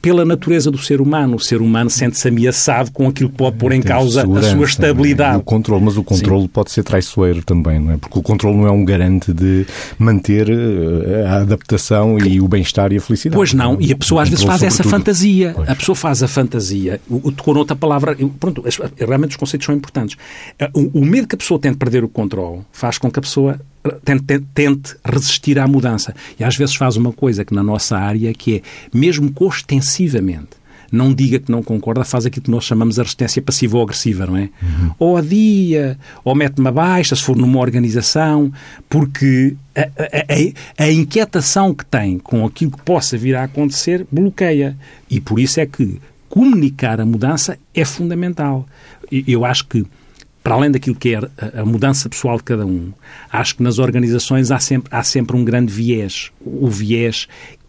pela 0.00 0.24
natureza 0.24 0.70
do 0.70 0.78
ser 0.78 1.00
humano. 1.00 1.36
O 1.36 1.40
ser 1.40 1.60
humano 1.60 1.88
sente-se 1.90 2.28
ameaçado 2.28 2.90
com 2.92 3.08
aquilo 3.08 3.30
que 3.30 3.36
pode 3.36 3.56
pôr 3.56 3.72
em 3.72 3.82
causa 3.82 4.22
a 4.22 4.42
sua 4.42 4.64
estabilidade. 4.64 5.38
O 5.38 5.42
controle, 5.42 5.84
mas 5.84 5.96
o 5.96 6.04
controle 6.04 6.42
Sim. 6.42 6.48
pode 6.48 6.70
ser 6.70 6.82
traiçoeiro 6.82 7.42
também, 7.42 7.78
não 7.78 7.92
é? 7.92 7.96
Porque 7.96 8.18
o 8.18 8.22
controle 8.22 8.56
não 8.56 8.66
é 8.66 8.70
um 8.70 8.84
garante 8.84 9.32
de 9.32 9.66
manter 9.98 10.48
eh, 10.50 11.26
a 11.26 11.36
adaptação 11.36 12.18
e 12.18 12.40
o 12.40 12.48
bem-estar 12.48 12.92
e 12.92 12.96
a 12.96 13.00
felicidade. 13.00 13.36
Pois 13.36 13.54
não, 13.54 13.80
e 13.80 13.92
a 13.92 13.96
pessoa 13.96 14.22
às 14.22 14.28
vezes 14.28 14.44
faz 14.44 14.62
essa 14.62 14.82
tudo. 14.82 14.90
fantasia. 14.90 15.52
Pois. 15.54 15.68
A 15.68 15.74
pessoa 15.74 15.96
faz 15.96 16.22
a 16.22 16.28
fantasia. 16.28 17.00
O, 17.08 17.32
tocou 17.32 17.54
noutra 17.54 17.76
palavra. 17.76 18.16
Pronto, 18.38 18.64
realmente 18.98 19.30
os 19.30 19.36
conceitos 19.36 19.66
são 19.66 19.74
importantes. 19.74 20.16
Eh, 20.58 20.70
o, 20.74 21.00
o 21.00 21.04
medo 21.04 21.26
que 21.26 21.34
a 21.34 21.38
pessoa 21.38 21.58
tem 21.58 21.72
de 21.72 21.78
perder 21.78 22.04
o 22.04 22.08
controle 22.08 22.62
faz 22.72 22.98
com 22.98 23.10
que 23.10 23.18
a 23.18 23.22
pessoa 23.22 23.60
tente, 24.04 24.40
tente 24.54 24.96
resistir 25.04 25.58
à 25.58 25.66
mudança. 25.66 26.14
E 26.38 26.44
às 26.44 26.56
vezes 26.56 26.74
faz 26.74 26.96
uma 26.96 27.12
coisa 27.12 27.44
que 27.44 27.54
na 27.54 27.62
nossa 27.62 27.96
área 27.96 28.32
que 28.32 28.56
é, 28.56 28.62
mesmo 28.96 29.32
que 29.32 29.44
ostensivamente, 29.44 30.64
não 30.90 31.12
diga 31.12 31.38
que 31.40 31.50
não 31.50 31.62
concorda, 31.62 32.04
faz 32.04 32.24
aquilo 32.24 32.44
que 32.44 32.50
nós 32.50 32.64
chamamos 32.64 32.94
de 32.94 33.00
resistência 33.00 33.42
passiva 33.42 33.76
ou 33.76 33.82
agressiva, 33.82 34.26
não 34.26 34.36
é? 34.36 34.48
Uhum. 34.62 34.90
Ou 34.98 35.16
adia, 35.16 35.98
ou 36.24 36.34
mete-me 36.34 36.68
abaixo, 36.68 37.16
se 37.16 37.22
for 37.22 37.36
numa 37.36 37.58
organização, 37.58 38.52
porque 38.88 39.56
a, 39.74 39.80
a, 39.80 40.82
a, 40.82 40.84
a, 40.84 40.92
inquietação 40.92 41.74
que 41.74 41.84
tem 41.84 42.18
com 42.18 42.46
aquilo 42.46 42.70
que 42.70 42.82
possa 42.82 43.18
vir 43.18 43.34
a 43.34 43.42
acontecer 43.42 44.06
bloqueia. 44.10 44.76
E 45.10 45.20
por 45.20 45.40
isso 45.40 45.58
é 45.58 45.66
que 45.66 46.00
comunicar 46.28 47.00
a 47.00 47.06
mudança 47.06 47.58
é 47.74 47.84
fundamental. 47.84 48.66
Eu 49.10 49.44
acho 49.44 49.66
que 49.66 49.84
para 50.44 50.54
além 50.54 50.70
daquilo 50.70 50.94
que 50.94 51.14
é 51.14 51.20
a 51.58 51.64
mudança 51.64 52.06
pessoal 52.06 52.36
de 52.36 52.44
cada 52.44 52.66
um, 52.66 52.92
acho 53.32 53.56
que 53.56 53.62
nas 53.62 53.78
organizações 53.78 54.50
há 54.50 54.60
sempre, 54.60 54.94
há 54.94 55.02
sempre 55.02 55.34
um 55.34 55.42
grande 55.42 55.72
viés. 55.72 56.30
O 56.44 56.68
viés, 56.68 57.26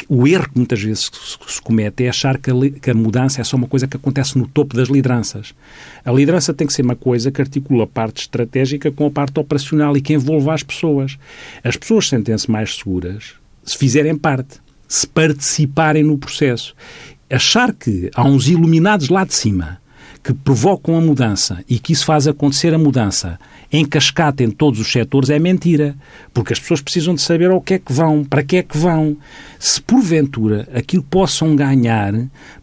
o 0.09 0.27
erro 0.27 0.49
que 0.49 0.57
muitas 0.57 0.81
vezes 0.81 1.09
se 1.47 1.61
comete 1.61 2.03
é 2.03 2.09
achar 2.09 2.37
que 2.37 2.51
a, 2.51 2.53
que 2.81 2.91
a 2.91 2.93
mudança 2.93 3.39
é 3.39 3.45
só 3.45 3.55
uma 3.55 3.67
coisa 3.67 3.87
que 3.87 3.95
acontece 3.95 4.37
no 4.37 4.45
topo 4.45 4.75
das 4.75 4.89
lideranças. 4.89 5.55
A 6.03 6.11
liderança 6.11 6.53
tem 6.53 6.67
que 6.67 6.73
ser 6.73 6.81
uma 6.81 6.97
coisa 6.97 7.31
que 7.31 7.41
articula 7.41 7.85
a 7.85 7.87
parte 7.87 8.23
estratégica 8.23 8.91
com 8.91 9.07
a 9.07 9.11
parte 9.11 9.39
operacional 9.39 9.95
e 9.95 10.01
que 10.01 10.13
envolva 10.13 10.53
as 10.53 10.61
pessoas. 10.61 11.17
As 11.63 11.77
pessoas 11.77 12.09
sentem-se 12.09 12.51
mais 12.51 12.75
seguras 12.75 13.35
se 13.65 13.77
fizerem 13.77 14.15
parte, 14.15 14.59
se 14.87 15.07
participarem 15.07 16.03
no 16.03 16.17
processo. 16.17 16.75
Achar 17.29 17.73
que 17.73 18.11
há 18.13 18.23
uns 18.23 18.47
iluminados 18.47 19.09
lá 19.09 19.25
de 19.25 19.33
cima 19.33 19.79
que 20.25 20.33
provocam 20.33 20.97
a 20.97 21.01
mudança 21.01 21.63
e 21.69 21.77
que 21.77 21.93
isso 21.93 22.03
faz 22.03 22.27
acontecer 22.27 22.73
a 22.73 22.79
mudança 22.79 23.39
em 23.71 23.85
cascata 23.85 24.43
em 24.43 24.49
todos 24.49 24.79
os 24.79 24.91
setores 24.91 25.29
é 25.29 25.37
mentira. 25.37 25.95
Porque 26.33 26.51
as 26.51 26.59
pessoas 26.59 26.81
precisam 26.81 27.13
de 27.13 27.21
saber 27.21 27.51
ao 27.51 27.61
que 27.61 27.75
é 27.75 27.79
que 27.79 27.93
vão, 27.93 28.23
para 28.23 28.41
que 28.41 28.57
é 28.57 28.63
que 28.63 28.75
vão. 28.75 29.15
Se 29.59 29.79
porventura 29.79 30.67
aquilo 30.73 31.03
possam 31.03 31.55
ganhar 31.55 32.11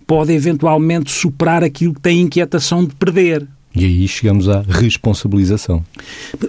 pode 0.04 0.32
eventualmente 0.32 1.12
superar 1.12 1.62
aquilo 1.62 1.94
que 1.94 2.00
têm 2.00 2.22
inquietação 2.22 2.84
de 2.84 2.96
perder. 2.96 3.46
E 3.74 3.84
aí 3.86 4.06
chegamos 4.06 4.48
à 4.48 4.60
responsabilização. 4.60 5.82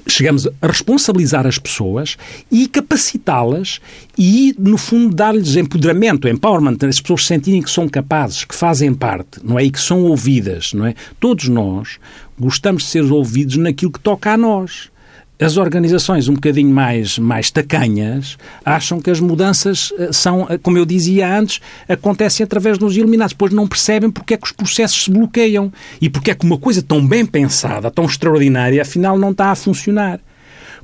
Chegamos 0.08 0.46
a 0.62 0.68
responsabilizar 0.68 1.48
as 1.48 1.58
pessoas 1.58 2.18
e 2.52 2.68
capacitá-las 2.68 3.80
e, 4.18 4.54
no 4.60 4.78
fundo, 4.78 5.16
dar-lhes 5.16 5.56
empoderamento, 5.56 6.28
empowerment, 6.28 6.78
as 6.82 7.00
pessoas 7.00 7.26
sentirem 7.26 7.62
que 7.62 7.72
são 7.72 7.88
capazes, 7.88 8.44
que 8.44 8.54
fazem 8.54 8.94
parte, 8.94 9.40
não 9.42 9.58
é? 9.58 9.64
E 9.64 9.72
que 9.72 9.80
são 9.80 10.04
ouvidas, 10.04 10.74
não 10.74 10.86
é? 10.86 10.96
Todos 11.20 11.48
nós 11.48 11.98
gostamos 12.38 12.84
de 12.84 12.90
ser 12.90 13.04
ouvidos 13.04 13.56
naquilo 13.56 13.92
que 13.92 14.00
toca 14.00 14.34
a 14.34 14.38
nós 14.38 14.92
as 15.40 15.58
organizações 15.58 16.28
um 16.28 16.36
bocadinho 16.36 16.70
mais, 16.70 17.18
mais 17.18 17.50
tacanhas 17.50 18.38
acham 18.64 19.02
que 19.02 19.10
as 19.10 19.20
mudanças 19.20 19.92
eh, 19.98 20.12
são, 20.12 20.48
eh, 20.50 20.58
como 20.58 20.78
eu 20.78 20.86
dizia 20.86 21.38
antes, 21.38 21.60
acontecem 21.90 22.44
através 22.44 22.78
dos 22.78 22.96
iluminados, 22.96 23.34
pois 23.34 23.52
não 23.52 23.68
percebem 23.68 24.12
porque 24.12 24.36
é 24.36 24.38
que 24.38 24.46
os 24.46 24.52
processos 24.52 25.04
se 25.04 25.12
bloqueiam 25.12 25.72
e 26.00 26.10
porque 26.10 26.32
é 26.32 26.36
que 26.36 26.46
uma 26.46 26.58
coisa 26.58 26.82
tão 26.82 27.06
bem 27.06 27.26
pensada, 27.26 27.90
tão 27.90 28.06
extraordinária, 28.06 28.82
afinal 28.82 29.18
não 29.18 29.32
está 29.32 29.52
a 29.52 29.56
funcionar. 29.56 30.20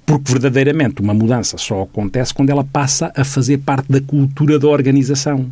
Porque 0.06 0.32
verdadeiramente 0.32 1.02
uma 1.02 1.14
mudança 1.14 1.58
só 1.58 1.84
acontece 1.84 2.34
quando 2.34 2.50
ela 2.50 2.64
passa 2.64 3.12
a 3.16 3.24
fazer 3.24 3.60
parte 3.60 3.92
da 3.92 4.02
cultura 4.02 4.58
da 4.58 4.68
organização. 4.68 5.52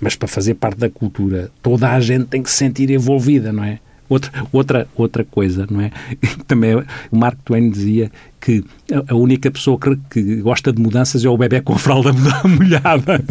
Mas 0.00 0.16
para 0.16 0.26
fazer 0.26 0.54
parte 0.54 0.78
da 0.78 0.90
cultura, 0.90 1.50
toda 1.62 1.90
a 1.90 2.00
gente 2.00 2.24
tem 2.26 2.42
que 2.42 2.50
se 2.50 2.56
sentir 2.56 2.90
envolvida, 2.90 3.52
não 3.52 3.62
é? 3.62 3.78
Outra, 4.08 4.30
outra, 4.52 4.88
outra 4.94 5.24
coisa, 5.24 5.66
não 5.70 5.80
é? 5.80 5.90
Também 6.46 6.76
o 6.76 7.16
Mark 7.16 7.38
Twain 7.44 7.70
dizia 7.70 8.10
que 8.40 8.62
a 9.08 9.14
única 9.14 9.50
pessoa 9.50 9.78
que, 9.78 9.96
que 10.10 10.36
gosta 10.36 10.72
de 10.72 10.80
mudanças 10.80 11.24
é 11.24 11.28
o 11.28 11.36
bebê 11.36 11.62
com 11.62 11.72
a 11.72 11.78
fralda 11.78 12.12
molhada. 12.44 13.24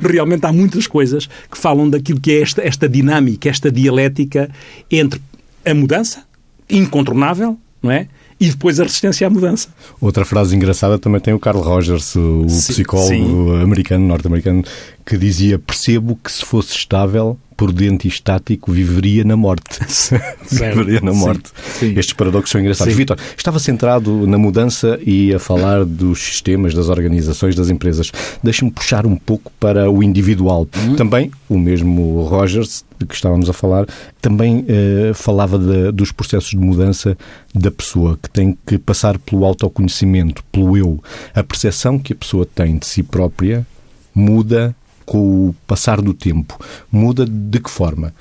Realmente 0.02 0.44
há 0.44 0.52
muitas 0.52 0.86
coisas 0.86 1.26
que 1.50 1.56
falam 1.56 1.88
daquilo 1.88 2.20
que 2.20 2.32
é 2.32 2.42
esta, 2.42 2.62
esta 2.62 2.88
dinâmica, 2.88 3.48
esta 3.48 3.70
dialética 3.70 4.50
entre 4.90 5.20
a 5.64 5.72
mudança, 5.74 6.24
incontornável, 6.68 7.58
não 7.82 7.90
é? 7.90 8.08
E 8.42 8.50
depois 8.50 8.80
a 8.80 8.82
resistência 8.82 9.24
à 9.24 9.30
mudança. 9.30 9.68
Outra 10.00 10.24
frase 10.24 10.56
engraçada 10.56 10.98
também 10.98 11.20
tem 11.20 11.32
o 11.32 11.38
Carl 11.38 11.60
Rogers, 11.60 12.16
o 12.16 12.48
sim, 12.48 12.72
psicólogo 12.72 13.08
sim. 13.08 13.62
americano, 13.62 14.04
norte-americano, 14.04 14.64
que 15.06 15.16
dizia: 15.16 15.60
Percebo 15.60 16.18
que 16.22 16.32
se 16.32 16.44
fosse 16.44 16.72
estável, 16.74 17.38
prudente 17.56 18.08
e 18.08 18.10
estático, 18.10 18.72
viveria 18.72 19.22
na 19.22 19.36
morte. 19.36 19.78
viveria 20.50 21.00
na 21.00 21.12
morte. 21.12 21.52
Sim. 21.78 21.96
Estes 21.96 22.14
paradoxos 22.14 22.50
são 22.50 22.60
engraçados. 22.60 22.92
Vitor, 22.92 23.16
estava 23.36 23.60
centrado 23.60 24.26
na 24.26 24.36
mudança 24.36 24.98
e 25.06 25.32
a 25.32 25.38
falar 25.38 25.84
dos 25.84 26.18
sistemas, 26.18 26.74
das 26.74 26.88
organizações, 26.88 27.54
das 27.54 27.70
empresas. 27.70 28.10
Deixe-me 28.42 28.72
puxar 28.72 29.06
um 29.06 29.14
pouco 29.14 29.52
para 29.60 29.88
o 29.88 30.02
individual. 30.02 30.66
Uhum. 30.84 30.96
Também 30.96 31.30
o 31.48 31.56
mesmo 31.56 32.24
Rogers, 32.24 32.84
que 33.06 33.14
estávamos 33.14 33.48
a 33.48 33.52
falar, 33.52 33.86
também 34.20 34.60
uh, 34.60 35.14
falava 35.14 35.58
de, 35.58 35.92
dos 35.92 36.12
processos 36.12 36.50
de 36.50 36.58
mudança 36.58 37.16
da 37.54 37.70
pessoa, 37.70 38.18
que 38.22 38.30
tem 38.30 38.56
que 38.66 38.78
passar 38.78 39.18
pelo 39.18 39.44
autoconhecimento, 39.44 40.42
pelo 40.50 40.76
eu. 40.76 41.02
A 41.34 41.42
percepção 41.42 41.98
que 41.98 42.12
a 42.12 42.16
pessoa 42.16 42.46
tem 42.46 42.78
de 42.78 42.86
si 42.86 43.02
própria 43.02 43.66
muda 44.14 44.74
com 45.04 45.48
o 45.48 45.54
passar 45.66 46.00
do 46.00 46.14
tempo. 46.14 46.58
Muda 46.90 47.26
de 47.26 47.60
que 47.60 47.70
forma? 47.70 48.14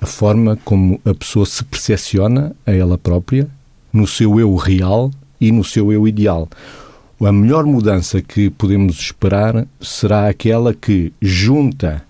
A 0.00 0.06
forma 0.06 0.58
como 0.64 1.00
a 1.04 1.14
pessoa 1.14 1.46
se 1.46 1.62
percepciona 1.64 2.54
a 2.66 2.72
ela 2.72 2.98
própria, 2.98 3.48
no 3.92 4.06
seu 4.06 4.40
eu 4.40 4.54
real 4.56 5.10
e 5.40 5.52
no 5.52 5.62
seu 5.62 5.92
eu 5.92 6.08
ideal. 6.08 6.48
A 7.20 7.30
melhor 7.30 7.64
mudança 7.64 8.20
que 8.20 8.50
podemos 8.50 8.98
esperar 8.98 9.66
será 9.80 10.28
aquela 10.28 10.74
que 10.74 11.12
junta 11.20 12.02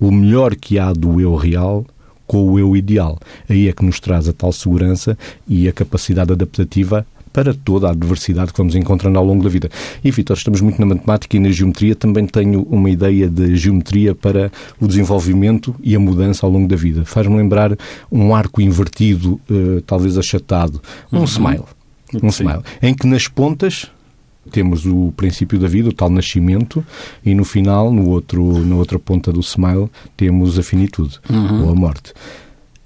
o 0.00 0.10
melhor 0.10 0.56
que 0.56 0.78
há 0.78 0.92
do 0.92 1.20
eu 1.20 1.34
real 1.36 1.84
com 2.26 2.44
o 2.44 2.58
eu 2.58 2.76
ideal. 2.76 3.18
Aí 3.48 3.68
é 3.68 3.72
que 3.72 3.84
nos 3.84 4.00
traz 4.00 4.28
a 4.28 4.32
tal 4.32 4.52
segurança 4.52 5.18
e 5.48 5.68
a 5.68 5.72
capacidade 5.72 6.32
adaptativa 6.32 7.04
para 7.32 7.54
toda 7.54 7.90
a 7.90 7.94
diversidade 7.94 8.52
que 8.52 8.58
vamos 8.58 8.74
encontrando 8.74 9.18
ao 9.18 9.24
longo 9.24 9.42
da 9.42 9.48
vida. 9.48 9.68
E, 10.02 10.10
Vitor, 10.10 10.36
estamos 10.36 10.60
muito 10.60 10.80
na 10.80 10.86
matemática 10.86 11.36
e 11.36 11.40
na 11.40 11.50
geometria. 11.50 11.94
Também 11.94 12.26
tenho 12.26 12.62
uma 12.62 12.90
ideia 12.90 13.28
de 13.28 13.56
geometria 13.56 14.14
para 14.14 14.50
o 14.80 14.86
desenvolvimento 14.86 15.74
e 15.82 15.94
a 15.94 16.00
mudança 16.00 16.44
ao 16.44 16.52
longo 16.52 16.68
da 16.68 16.76
vida. 16.76 17.04
Faz-me 17.04 17.36
lembrar 17.36 17.76
um 18.10 18.34
arco 18.34 18.60
invertido, 18.60 19.40
uh, 19.50 19.80
talvez 19.82 20.18
achatado, 20.18 20.80
um 21.12 21.18
uhum. 21.18 21.24
smile. 21.24 21.64
Um 22.14 22.30
Sim. 22.30 22.44
smile. 22.44 22.62
Em 22.82 22.94
que 22.94 23.06
nas 23.06 23.28
pontas 23.28 23.90
temos 24.50 24.84
o 24.86 25.12
princípio 25.16 25.58
da 25.58 25.68
vida, 25.68 25.88
o 25.88 25.92
tal 25.92 26.10
nascimento, 26.10 26.84
e 27.24 27.34
no 27.34 27.44
final, 27.44 27.92
no 27.92 28.08
outro, 28.08 28.64
na 28.64 28.76
outra 28.76 28.98
ponta 28.98 29.32
do 29.32 29.40
smile, 29.40 29.90
temos 30.16 30.58
a 30.58 30.62
finitude, 30.62 31.18
uhum. 31.28 31.64
ou 31.64 31.70
a 31.70 31.74
morte. 31.74 32.12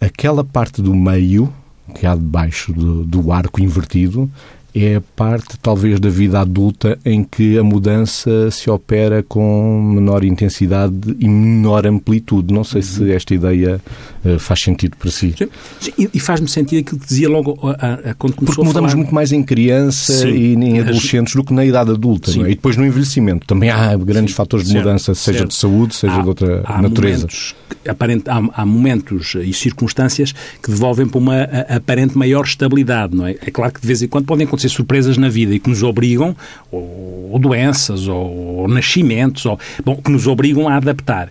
Aquela 0.00 0.44
parte 0.44 0.83
do 0.83 0.94
meio 0.94 1.52
que 1.94 2.06
há 2.06 2.14
debaixo 2.14 2.73
do, 2.73 3.04
do 3.04 3.33
arco 3.33 3.61
invertido, 3.61 4.30
é 4.75 4.97
a 4.97 5.00
parte, 5.00 5.57
talvez, 5.62 6.00
da 6.00 6.09
vida 6.09 6.40
adulta 6.40 6.99
em 7.04 7.23
que 7.23 7.57
a 7.57 7.62
mudança 7.62 8.50
se 8.50 8.69
opera 8.69 9.23
com 9.23 9.81
menor 9.95 10.25
intensidade 10.25 11.16
e 11.21 11.28
menor 11.28 11.87
amplitude. 11.87 12.52
Não 12.52 12.64
sei 12.64 12.81
uhum. 12.81 12.87
se 12.87 13.12
esta 13.12 13.35
ideia 13.35 13.81
uh, 14.25 14.38
faz 14.38 14.61
sentido 14.61 14.97
para 14.97 15.11
si. 15.12 15.33
Sim, 15.81 16.09
e 16.12 16.19
faz-me 16.19 16.49
sentido 16.49 16.81
aquilo 16.81 16.99
que 16.99 17.07
dizia 17.07 17.28
logo 17.28 17.57
a, 17.62 17.71
a, 17.71 17.95
a, 18.11 18.14
quando 18.14 18.35
começou 18.35 18.64
Porque 18.64 18.64
mudamos 18.64 18.95
muito 18.95 19.14
mais 19.14 19.31
em 19.31 19.45
criança 19.45 20.12
Sim. 20.12 20.31
e 20.31 20.54
em 20.54 20.81
adolescentes 20.81 21.37
do 21.37 21.45
que 21.45 21.54
na 21.54 21.64
idade 21.64 21.93
adulta. 21.93 22.33
É? 22.33 22.50
E 22.50 22.54
depois 22.57 22.76
no 22.76 22.85
envelhecimento. 22.85 23.47
Também 23.47 23.71
há 23.71 23.97
grandes 23.97 24.33
Sim. 24.33 24.37
fatores 24.37 24.66
de 24.66 24.73
certo. 24.73 24.85
mudança, 24.85 25.14
seja 25.14 25.38
certo. 25.38 25.50
de 25.50 25.57
saúde, 25.57 25.95
seja 25.95 26.16
há, 26.16 26.23
de 26.23 26.28
outra 26.28 26.62
há 26.64 26.83
natureza. 26.83 27.19
Momentos, 27.19 27.54
aparente, 27.88 28.28
há, 28.28 28.43
há, 28.54 28.66
momentos 28.66 29.37
e 29.37 29.52
circunstâncias 29.52 30.33
que 30.61 30.69
devolvem 30.69 31.07
para 31.07 31.19
uma 31.19 31.43
aparente 31.69 32.19
maior 32.19 32.45
estabilidade. 32.45 33.14
Não 33.14 33.25
é? 33.25 33.37
é 33.40 33.50
claro 33.52 33.73
que 33.73 33.81
de 33.81 33.87
vez 33.87 34.02
em 34.02 34.09
quando 34.09 34.25
podem 34.25 34.45
acontecer 34.45 34.63
acontecer 34.64 34.68
surpresas 34.68 35.16
na 35.18 35.28
vida 35.28 35.54
e 35.54 35.59
que 35.59 35.68
nos 35.68 35.83
obrigam, 35.83 36.35
ou, 36.71 37.30
ou 37.33 37.38
doenças, 37.38 38.09
ou, 38.09 38.56
ou, 38.59 38.68
nascimentos, 38.68 39.44
ou, 39.47 39.59
bom, 39.85 39.97
que 39.97 40.11
nos 40.11 40.26
obrigam 40.26 40.68
a 40.68 40.76
adaptar. 40.76 41.30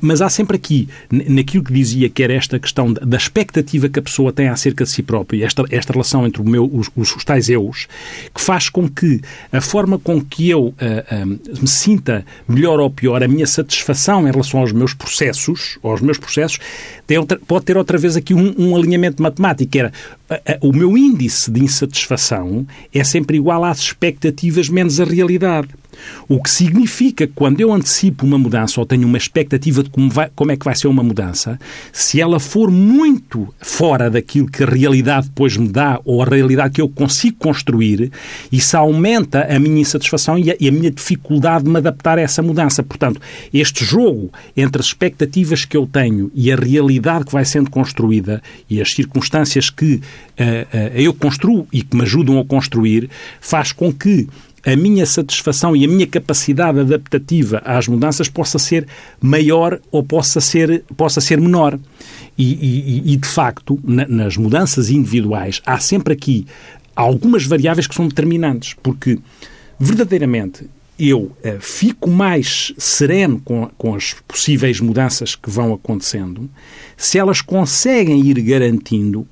Mas 0.00 0.22
há 0.22 0.28
sempre 0.28 0.56
aqui, 0.56 0.88
naquilo 1.10 1.64
que 1.64 1.72
dizia 1.72 2.08
que 2.08 2.22
era 2.22 2.32
esta 2.32 2.58
questão 2.58 2.92
da 2.92 3.16
expectativa 3.16 3.88
que 3.88 3.98
a 3.98 4.02
pessoa 4.02 4.32
tem 4.32 4.48
acerca 4.48 4.84
de 4.84 4.90
si 4.90 5.02
própria, 5.02 5.44
esta, 5.44 5.64
esta 5.70 5.92
relação 5.92 6.26
entre 6.26 6.40
o 6.40 6.48
meu, 6.48 6.70
os, 6.72 6.90
os, 6.96 7.24
tais 7.24 7.48
eus, 7.48 7.88
que 8.34 8.40
faz 8.40 8.68
com 8.68 8.88
que 8.88 9.20
a 9.50 9.60
forma 9.60 9.98
com 9.98 10.20
que 10.20 10.48
eu 10.48 10.66
uh, 10.66 10.74
uh, 10.74 11.60
me 11.60 11.68
sinta 11.68 12.24
melhor 12.48 12.80
ou 12.80 12.90
pior, 12.90 13.22
a 13.22 13.28
minha 13.28 13.46
satisfação 13.46 14.26
em 14.26 14.30
relação 14.30 14.60
aos 14.60 14.72
meus 14.72 14.94
processos, 14.94 15.78
aos 15.82 16.00
meus 16.00 16.18
processos, 16.18 16.58
outra, 17.18 17.38
pode 17.46 17.64
ter 17.64 17.76
outra 17.76 17.98
vez 17.98 18.16
aqui 18.16 18.34
um, 18.34 18.54
um 18.58 18.76
alinhamento 18.76 19.22
matemático, 19.22 19.70
que 19.70 19.78
era 19.78 19.92
o 20.60 20.72
meu 20.72 20.96
índice 20.96 21.50
de 21.50 21.62
insatisfação 21.62 22.66
é 22.92 23.02
sempre 23.04 23.36
igual 23.36 23.64
às 23.64 23.78
expectativas 23.78 24.68
menos 24.68 25.00
a 25.00 25.04
realidade. 25.04 25.68
O 26.28 26.42
que 26.42 26.50
significa 26.50 27.26
que 27.26 27.32
quando 27.34 27.60
eu 27.60 27.72
antecipo 27.72 28.24
uma 28.26 28.38
mudança 28.38 28.80
ou 28.80 28.86
tenho 28.86 29.06
uma 29.06 29.18
expectativa 29.18 29.82
de 29.82 29.90
como, 29.90 30.10
vai, 30.10 30.30
como 30.34 30.52
é 30.52 30.56
que 30.56 30.64
vai 30.64 30.74
ser 30.74 30.88
uma 30.88 31.02
mudança, 31.02 31.58
se 31.92 32.20
ela 32.20 32.40
for 32.40 32.70
muito 32.70 33.52
fora 33.60 34.10
daquilo 34.10 34.48
que 34.48 34.62
a 34.62 34.66
realidade 34.66 35.28
depois 35.28 35.56
me 35.56 35.68
dá 35.68 36.00
ou 36.04 36.22
a 36.22 36.26
realidade 36.26 36.74
que 36.74 36.80
eu 36.80 36.88
consigo 36.88 37.36
construir, 37.38 38.10
isso 38.50 38.76
aumenta 38.76 39.44
a 39.44 39.58
minha 39.58 39.80
insatisfação 39.80 40.38
e 40.38 40.50
a, 40.50 40.56
e 40.58 40.68
a 40.68 40.72
minha 40.72 40.90
dificuldade 40.90 41.64
de 41.64 41.70
me 41.70 41.78
adaptar 41.78 42.18
a 42.18 42.22
essa 42.22 42.42
mudança. 42.42 42.82
Portanto, 42.82 43.20
este 43.52 43.84
jogo 43.84 44.30
entre 44.56 44.80
as 44.80 44.86
expectativas 44.86 45.64
que 45.64 45.76
eu 45.76 45.86
tenho 45.86 46.30
e 46.34 46.50
a 46.52 46.56
realidade 46.56 47.26
que 47.26 47.32
vai 47.32 47.44
sendo 47.44 47.70
construída 47.70 48.42
e 48.68 48.80
as 48.80 48.92
circunstâncias 48.92 49.70
que 49.70 49.94
uh, 49.94 49.98
uh, 49.98 50.02
eu 50.94 51.12
construo 51.14 51.66
e 51.72 51.82
que 51.82 51.96
me 51.96 52.02
ajudam 52.02 52.38
a 52.38 52.44
construir, 52.44 53.08
faz 53.40 53.72
com 53.72 53.92
que 53.92 54.28
a 54.64 54.76
minha 54.76 55.04
satisfação 55.04 55.74
e 55.74 55.84
a 55.84 55.88
minha 55.88 56.06
capacidade 56.06 56.78
adaptativa 56.80 57.60
às 57.64 57.88
mudanças 57.88 58.28
possa 58.28 58.58
ser 58.58 58.86
maior 59.20 59.80
ou 59.90 60.02
possa 60.02 60.40
ser, 60.40 60.84
possa 60.96 61.20
ser 61.20 61.40
menor. 61.40 61.78
E, 62.38 62.52
e, 62.54 63.12
e 63.12 63.16
de 63.16 63.28
facto, 63.28 63.78
na, 63.82 64.06
nas 64.06 64.36
mudanças 64.36 64.88
individuais, 64.88 65.60
há 65.66 65.78
sempre 65.78 66.14
aqui 66.14 66.46
algumas 66.94 67.44
variáveis 67.44 67.86
que 67.86 67.94
são 67.94 68.08
determinantes, 68.08 68.74
porque 68.82 69.18
verdadeiramente 69.78 70.66
eu 70.98 71.22
uh, 71.22 71.60
fico 71.60 72.08
mais 72.08 72.72
sereno 72.78 73.40
com, 73.44 73.68
com 73.76 73.94
as 73.94 74.14
possíveis 74.28 74.78
mudanças 74.78 75.34
que 75.34 75.50
vão 75.50 75.72
acontecendo 75.72 76.48
se 76.96 77.18
elas 77.18 77.40
conseguem 77.40 78.24
ir 78.24 78.40
garantindo 78.40 79.26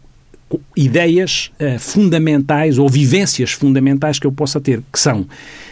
ideias 0.76 1.50
uh, 1.61 1.78
fundamentais 1.78 2.78
ou 2.78 2.88
vivências 2.88 3.52
fundamentais 3.52 4.19
que 4.19 4.26
eu 4.26 4.33
possa 4.33 4.61
ter, 4.61 4.83
que 4.92 4.99
são, 4.99 5.26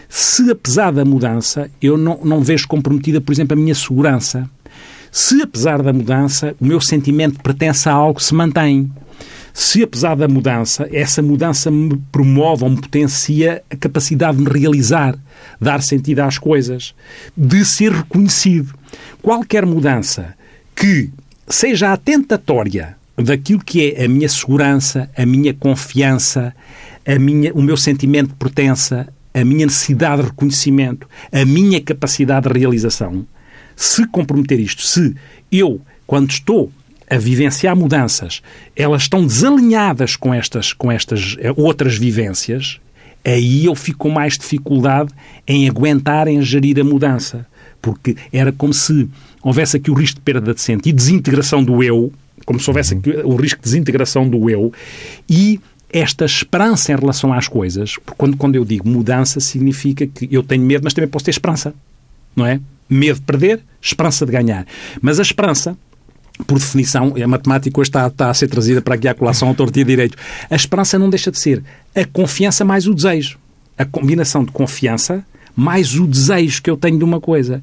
se 0.09 0.51
apesar 0.51 0.93
da 0.93 1.05
mudança, 1.05 1.71
eu 1.83 1.97
não, 1.97 2.21
não 2.25 2.41
vejo 2.41 2.67
comprometida, 2.69 3.21
por 3.21 3.33
exemplo, 3.33 3.57
a 3.57 3.61
minha 3.61 3.75
segurança, 3.75 4.49
se 5.11 5.43
apesar 5.43 5.83
da 5.83 5.93
mudança, 5.93 6.55
o 6.61 6.65
meu 6.65 6.81
sentimento 6.81 7.37
de 7.37 7.43
pertença 7.43 7.91
a 7.91 7.95
algo 7.95 8.23
se 8.23 8.35
mantém, 8.35 8.91
se 9.53 9.83
apesar 9.83 10.15
da 10.15 10.29
mudança, 10.29 10.89
essa 10.93 11.21
mudança 11.21 11.71
me 11.71 12.01
promove 12.13 12.63
ou 12.63 12.71
me 12.71 12.81
potencia 12.81 13.63
a 13.69 13.77
capacidade 13.77 14.37
de 14.39 14.45
me 14.45 14.51
realizar, 14.51 15.19
dar 15.61 15.83
sentido 15.83 16.21
às 16.21 16.39
coisas, 16.39 16.95
de 17.37 17.65
ser 17.65 17.91
reconhecido. 17.91 18.73
Qualquer 19.21 19.67
mudança 19.67 20.35
que 20.77 21.11
seja 21.49 21.93
atentatória 21.93 22.98
daquilo 23.23 23.63
que 23.65 23.93
é 23.93 24.05
a 24.05 24.09
minha 24.09 24.29
segurança, 24.29 25.11
a 25.17 25.27
minha 25.27 25.53
confiança, 25.53 26.55
a 27.07 27.19
minha, 27.19 27.53
o 27.53 27.63
meu 27.63 27.77
sentimento 27.77 28.29
de 28.29 28.35
pertença, 28.35 29.09
a 29.35 29.45
minha 29.45 29.67
necessidade 29.67 30.23
de 30.23 30.29
reconhecimento, 30.29 31.09
a 31.33 31.45
minha 31.45 31.81
capacidade 31.81 32.49
de 32.49 32.59
realização, 32.59 33.27
se 33.75 34.07
comprometer 34.07 34.59
isto, 34.59 34.83
se 34.83 35.15
eu, 35.51 35.81
quando 36.07 36.31
estou 36.31 36.73
a 37.11 37.17
vivenciar 37.17 37.75
mudanças, 37.75 38.43
elas 38.77 39.03
estão 39.03 39.27
desalinhadas 39.27 40.17
com 40.17 40.35
estas, 40.35 40.73
com 40.73 40.91
estas 40.91 41.37
eh, 41.39 41.53
outras 41.57 41.97
vivências, 41.97 42.81
aí 43.25 43.65
eu 43.65 43.75
fico 43.75 44.01
com 44.01 44.11
mais 44.11 44.37
dificuldade 44.37 45.11
em 45.47 45.69
aguentar, 45.69 46.29
em 46.29 46.43
gerir 46.43 46.79
a 46.79 46.85
mudança. 46.85 47.47
Porque 47.81 48.17
era 48.33 48.53
como 48.53 48.75
se 48.75 49.09
houvesse 49.43 49.77
aqui 49.77 49.91
o 49.91 49.95
risco 49.95 50.17
de 50.17 50.23
perda 50.23 50.53
de 50.53 50.61
sentido, 50.61 50.97
desintegração 50.97 51.63
do 51.63 51.83
eu, 51.83 52.13
como 52.45 52.59
se 52.61 52.69
houvesse 52.69 52.95
o 53.25 53.37
risco 53.37 53.61
de 53.61 53.65
desintegração 53.65 54.29
do 54.29 54.49
eu 54.49 54.73
e 55.29 55.61
esta 55.91 56.25
esperança 56.25 56.93
em 56.93 56.97
relação 56.97 57.33
às 57.33 57.49
coisas, 57.49 57.97
porque 57.97 58.15
quando, 58.17 58.37
quando 58.37 58.57
eu 58.57 58.65
digo 58.65 58.89
mudança, 58.89 59.41
significa 59.41 60.07
que 60.07 60.29
eu 60.31 60.43
tenho 60.43 60.63
medo, 60.63 60.85
mas 60.85 60.93
também 60.93 61.09
posso 61.09 61.25
ter 61.25 61.31
esperança, 61.31 61.75
não 62.37 62.47
é? 62.47 62.61
Medo 62.89 63.19
de 63.19 63.25
perder, 63.25 63.61
esperança 63.81 64.27
de 64.27 64.33
ganhar. 64.33 64.67
Mas 65.01 65.19
a 65.19 65.23
esperança, 65.23 65.77
por 66.47 66.59
definição, 66.59 67.15
a 67.23 67.27
matemática 67.27 67.81
hoje 67.81 67.89
está, 67.89 68.07
está 68.07 68.31
a 68.31 68.35
ser 68.35 68.49
trazida 68.49 68.83
para 68.83 68.95
aqui 68.95 69.09
a 69.09 69.15
colação 69.15 69.53
torto 69.55 69.79
e 69.79 69.83
a 69.83 69.85
direito. 69.85 70.17
A 70.51 70.57
esperança 70.57 70.99
não 70.99 71.09
deixa 71.09 71.31
de 71.31 71.39
ser 71.39 71.63
a 71.95 72.05
confiança 72.05 72.65
mais 72.65 72.87
o 72.87 72.95
desejo. 72.95 73.39
A 73.77 73.85
combinação 73.85 74.45
de 74.45 74.51
confiança 74.51 75.25
mais 75.55 75.95
o 75.95 76.07
desejo 76.07 76.63
que 76.63 76.71
eu 76.71 76.77
tenho 76.77 76.99
de 76.99 77.05
uma 77.05 77.21
coisa. 77.21 77.63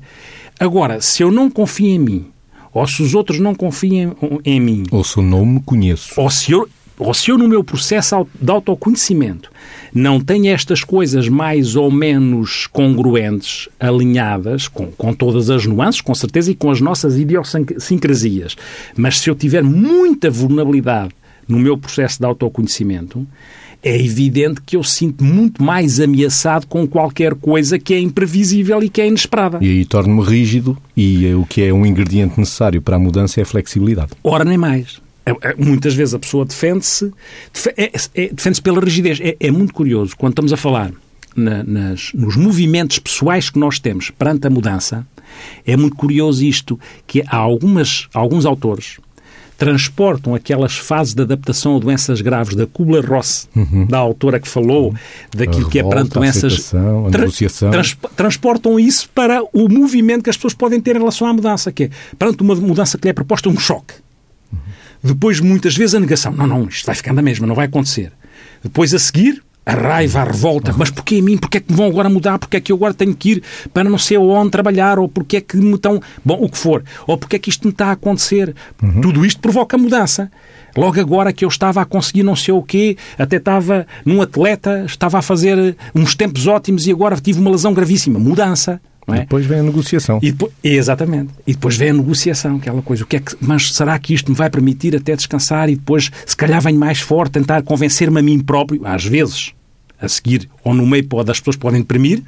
Agora, 0.60 1.02
se 1.02 1.24
eu 1.24 1.32
não 1.32 1.50
confio 1.50 1.88
em 1.88 2.00
mim, 2.00 2.28
ou 2.76 2.86
se 2.86 3.02
os 3.02 3.16
outros 3.16 3.40
não 3.40 3.56
confiam 3.56 4.18
em 4.44 4.60
mim. 4.60 4.84
Ou 4.92 5.02
se 5.02 5.18
eu 5.18 5.24
não 5.24 5.46
me 5.46 5.62
conheço. 5.62 6.20
Ou 6.20 6.30
se 6.30 6.52
eu, 6.52 6.68
ou 7.00 7.14
se 7.14 7.32
eu 7.32 7.38
no 7.38 7.48
meu 7.48 7.64
processo 7.64 8.28
de 8.40 8.52
autoconhecimento 8.52 9.50
não 9.94 10.20
tenho 10.20 10.54
estas 10.54 10.84
coisas 10.84 11.30
mais 11.30 11.78
ou 11.78 11.90
menos 11.90 12.68
congruentes, 12.68 13.70
alinhadas, 13.80 14.68
com, 14.68 14.88
com 14.88 15.14
todas 15.14 15.50
as 15.50 15.66
nuances, 15.66 16.02
com 16.02 16.14
certeza, 16.14 16.52
e 16.52 16.56
com 16.56 16.70
as 16.70 16.82
nossas 16.82 17.18
idiosincrasias, 17.18 18.58
mas 18.98 19.20
se 19.20 19.30
eu 19.30 19.36
tiver 19.36 19.64
muita 19.64 20.30
vulnerabilidade 20.30 21.16
no 21.48 21.58
meu 21.58 21.78
processo 21.78 22.20
de 22.20 22.26
autoconhecimento, 22.26 23.26
é 23.86 23.96
evidente 23.96 24.60
que 24.66 24.76
eu 24.76 24.84
sinto 24.84 25.24
muito 25.24 25.62
mais 25.62 26.00
ameaçado 26.00 26.66
com 26.66 26.88
qualquer 26.88 27.36
coisa 27.36 27.78
que 27.78 27.94
é 27.94 28.00
imprevisível 28.00 28.82
e 28.82 28.90
que 28.90 29.00
é 29.00 29.08
inesperada. 29.08 29.60
E 29.62 29.70
aí 29.70 29.86
torno-me 29.86 30.24
rígido 30.24 30.76
e 30.98 31.32
o 31.36 31.46
que 31.46 31.62
é 31.62 31.72
um 31.72 31.86
ingrediente 31.86 32.40
necessário 32.40 32.82
para 32.82 32.96
a 32.96 33.00
mudança 33.00 33.40
é 33.40 33.44
a 33.44 33.46
flexibilidade. 33.46 34.14
Ora, 34.24 34.44
nem 34.44 34.58
mais. 34.58 35.00
É, 35.24 35.32
é, 35.32 35.56
muitas 35.56 35.94
vezes 35.94 36.16
a 36.16 36.20
pessoa 36.20 36.46
defende-se 36.46 37.12
é, 37.78 37.92
é, 38.16 38.30
defende 38.34 38.60
pela 38.60 38.82
rigidez. 38.82 39.20
É, 39.22 39.36
é, 39.40 39.52
muito 39.52 39.72
curioso, 39.72 40.16
quando 40.18 40.32
estamos 40.32 40.52
a 40.52 40.58
falar 40.58 40.92
na, 41.36 41.64
nas, 41.64 42.12
nos 42.16 42.36
movimentos 42.36 42.98
pessoais 42.98 43.52
que 43.52 43.60
nós 43.60 43.78
temos 43.78 44.10
perante 44.10 44.48
a 44.48 44.50
mudança, 44.50 45.06
é 45.64 45.78
muito 45.78 45.96
curioso 45.96 46.44
isto, 46.44 46.80
que 47.06 47.24
há 47.28 47.38
algumas, 47.38 48.08
alguns 48.16 48.48
autores 48.48 48.98
transportam 49.58 50.36
aquelas 50.36 50.76
fases 50.76 51.14
de 51.14 51.22
adaptação 51.22 51.78
a 51.78 51.80
doenças 51.80 52.22
graves 52.22 52.56
da 52.56 52.68
Kubler-Ross, 52.68 53.48
uhum. 53.56 53.86
da 53.86 53.98
autora 53.98 54.40
que 54.40 54.48
falou, 54.48 54.94
daquilo 55.34 55.70
que 55.70 55.80
é 55.80 55.84
perante 55.84 56.12
doenças... 56.12 56.74
A 56.74 57.10
tra 57.10 57.22
negociação. 57.22 57.72
Trans 57.72 57.98
transportam 58.16 58.80
isso 58.80 59.10
para 59.14 59.42
o 59.54 59.70
movimento 59.70 60.24
que 60.24 60.30
as 60.30 60.36
pessoas 60.36 60.54
podem 60.54 60.82
ter 60.82 60.96
em 60.96 61.00
relação 61.00 61.28
à 61.28 61.34
mudança, 61.34 61.72
que 61.72 61.86
é, 61.86 61.90
perante 62.20 62.42
uma 62.42 62.56
mudança 62.56 62.98
que 62.98 63.06
lhe 63.06 63.12
é 63.12 63.14
proposta, 63.14 63.50
um 63.50 63.58
choque. 63.58 63.94
Uhum. 64.52 64.60
Depois, 65.04 65.40
muitas 65.40 65.76
vezes, 65.76 65.96
a 65.96 66.00
negação. 66.00 66.34
Não, 66.34 66.48
não, 66.48 66.68
isto 66.68 66.86
vai 66.86 66.96
ficar 66.96 67.14
na 67.14 67.22
mesma, 67.22 67.48
não 67.48 67.56
vai 67.56 67.68
acontecer. 67.68 68.12
Depois, 68.64 68.94
a 68.94 69.00
seguir, 69.00 69.42
a 69.66 69.74
raiva, 69.74 70.22
a 70.22 70.24
revolta. 70.26 70.74
Mas 70.78 70.92
porquê 70.92 71.16
a 71.16 71.22
mim? 71.22 71.38
Porquê 71.38 71.58
é 71.58 71.62
que 71.62 71.72
me 71.72 71.78
vão 71.78 71.88
agora 71.88 72.08
mudar? 72.08 72.38
Porquê 72.38 72.58
é 72.58 72.62
que 72.62 72.72
eu 72.72 72.76
agora 72.76 72.94
tenho 72.94 73.16
que 73.16 73.32
ir 73.32 73.44
para 73.74 73.90
não 73.90 73.98
sei 73.98 74.18
onde 74.18 74.52
trabalhar? 74.52 75.00
Ou 75.00 75.10
porquê 75.10 75.38
é 75.38 75.42
que 75.42 75.58
me 75.58 75.74
estão... 75.76 76.00
Bom, 76.24 76.38
o 76.42 76.50
que 76.50 76.58
for. 76.58 76.84
Ou 77.08 77.18
porquê 77.18 77.38
é 77.38 77.40
que 77.40 77.50
isto 77.50 77.66
me 77.66 77.72
está 77.72 77.88
a 77.88 77.92
acontecer? 77.94 78.54
Uhum. 78.82 79.02
Tudo 79.02 79.26
isto 79.26 79.42
provoca 79.42 79.78
mudança. 79.78 80.32
Logo 80.78 81.00
agora 81.00 81.32
que 81.32 81.46
eu 81.46 81.50
estava 81.50 81.82
a 81.82 81.86
conseguir 81.86 82.24
não 82.24 82.36
sei 82.36 82.54
o 82.54 82.62
quê, 82.62 82.98
até 83.18 83.38
estava 83.38 83.88
num 84.06 84.22
atleta, 84.22 84.84
estava 84.86 85.20
a 85.20 85.22
fazer 85.22 85.76
uns 85.96 86.14
tempos 86.16 86.48
ótimos 86.48 86.86
e 86.86 86.92
agora 86.92 87.16
tive 87.16 87.40
uma 87.40 87.50
lesão 87.50 87.74
gravíssima. 87.74 88.20
Mudança. 88.20 88.80
É? 89.08 89.20
depois 89.20 89.46
vem 89.46 89.60
a 89.60 89.64
negociação. 89.64 90.20
E 90.22 90.32
depois, 90.32 90.52
exatamente. 90.64 91.32
E 91.46 91.54
depois 91.54 91.78
vem 91.78 91.92
a 91.92 91.94
negociação, 91.94 92.56
aquela 92.56 92.82
coisa. 92.82 93.04
O 93.04 93.08
que 93.08 93.18
é 93.18 93.20
que, 93.20 93.36
mas 93.40 93.72
será 93.72 93.98
que 94.00 94.14
isto 94.14 94.32
me 94.32 94.38
vai 94.38 94.50
permitir 94.50 94.96
até 94.96 95.16
descansar 95.16 95.70
e 95.70 95.76
depois, 95.76 96.12
se 96.26 96.36
calhar, 96.36 96.60
venho 96.60 96.80
mais 96.80 97.00
forte, 97.00 97.34
tentar 97.34 97.62
convencer-me 97.62 98.20
a 98.20 98.24
mim 98.24 98.40
próprio, 98.40 98.82
às 98.84 99.06
vezes, 99.06 99.54
a 100.00 100.08
seguir, 100.08 100.50
ou 100.64 100.74
no 100.74 100.86
meio 100.86 101.08
pode, 101.08 101.32
as 101.32 101.40
pessoas 101.40 101.56
podem 101.56 101.82
deprimir, 101.82 102.24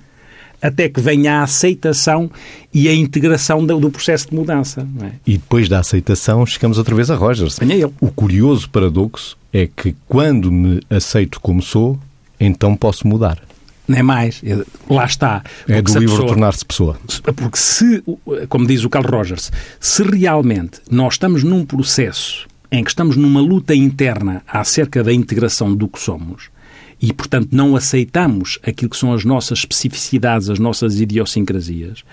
até 0.62 0.90
que 0.90 1.00
venha 1.00 1.40
a 1.40 1.44
aceitação 1.44 2.32
e 2.74 2.88
a 2.88 2.94
integração 2.94 3.66
do, 3.66 3.80
do 3.80 3.92
processo 3.92 4.30
de 4.30 4.36
mudança. 4.36 4.88
É? 5.02 5.12
E 5.26 5.34
depois 5.34 5.70
da 5.70 5.80
aceitação, 5.80 6.46
chegamos 6.46 6.78
outra 6.78 6.96
vez 6.96 7.12
a 7.12 7.16
Rogers. 7.16 7.60
Venha 7.60 7.76
ele. 7.76 7.94
O 8.02 8.12
curioso 8.12 8.70
paradoxo 8.70 9.38
é 9.54 9.68
que 9.68 9.96
quando 10.08 10.52
me 10.52 10.82
aceito 10.90 11.40
como 11.40 11.62
sou, 11.62 12.00
então 12.40 12.76
posso 12.76 13.08
mudar 13.08 13.40
nem 13.88 14.04
mais. 14.04 14.42
Lá 14.90 15.06
está. 15.06 15.42
É 15.68 15.82
do 15.82 15.98
livro 15.98 16.26
tornar-se 16.26 16.66
pessoa. 16.66 17.00
Porque 17.24 17.58
se, 17.58 18.04
como 18.50 18.68
diz 18.68 18.84
o 18.84 18.90
Carl 18.90 19.10
Rogers, 19.10 19.52
se 19.80 20.04
realmente 20.04 20.82
nós 20.92 21.14
estamos 21.14 21.44
num 21.44 21.66
processo 21.66 22.48
em 22.70 22.84
que 22.84 22.90
estamos 22.90 23.16
numa 23.16 23.40
luta 23.40 23.74
interna 23.74 24.44
acerca 24.46 25.02
da 25.04 25.14
integração 25.14 25.74
do 25.74 25.88
que 25.88 26.00
somos, 26.00 26.50
e, 27.02 27.14
portanto, 27.14 27.50
não 27.52 27.76
aceitamos 27.76 28.58
aquilo 28.64 28.90
que 28.90 28.98
são 28.98 29.14
as 29.14 29.24
nossas 29.24 29.60
especificidades, 29.60 30.50
as 30.50 30.58
nossas 30.58 31.00
idiosincrasias, 31.00 32.04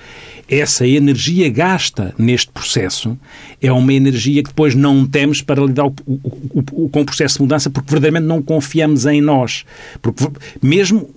essa 0.48 0.86
energia 0.86 1.48
gasta 1.48 2.14
neste 2.18 2.50
processo 2.52 3.18
é 3.62 3.72
uma 3.72 3.92
energia 3.92 4.42
que 4.42 4.50
depois 4.50 4.74
não 4.74 5.06
temos 5.06 5.40
para 5.40 5.64
lidar 5.64 5.86
o, 5.86 5.94
o, 6.06 6.64
o, 6.72 6.88
com 6.88 7.00
o 7.00 7.04
processo 7.04 7.36
de 7.36 7.42
mudança 7.42 7.70
porque 7.70 7.90
verdadeiramente 7.90 8.26
não 8.26 8.42
confiamos 8.42 9.06
em 9.06 9.20
nós. 9.22 9.64
Porque 10.02 10.26
mesmo 10.62 11.08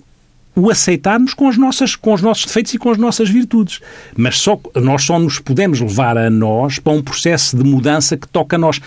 o 0.56 0.70
aceitarmos 0.70 1.34
com, 1.34 1.48
as 1.48 1.56
nossas, 1.56 1.94
com 1.94 2.12
os 2.12 2.22
nossos 2.22 2.46
defeitos 2.46 2.74
e 2.74 2.78
com 2.78 2.90
as 2.90 2.98
nossas 2.98 3.28
virtudes. 3.28 3.80
Mas 4.16 4.38
só, 4.38 4.58
nós 4.74 5.04
só 5.04 5.18
nos 5.18 5.38
podemos 5.38 5.80
levar 5.80 6.18
a 6.18 6.28
nós 6.28 6.78
para 6.78 6.92
um 6.92 7.02
processo 7.02 7.56
de 7.56 7.62
mudança 7.62 8.16
que 8.16 8.26
toca 8.26 8.56
a 8.56 8.58
nós. 8.58 8.80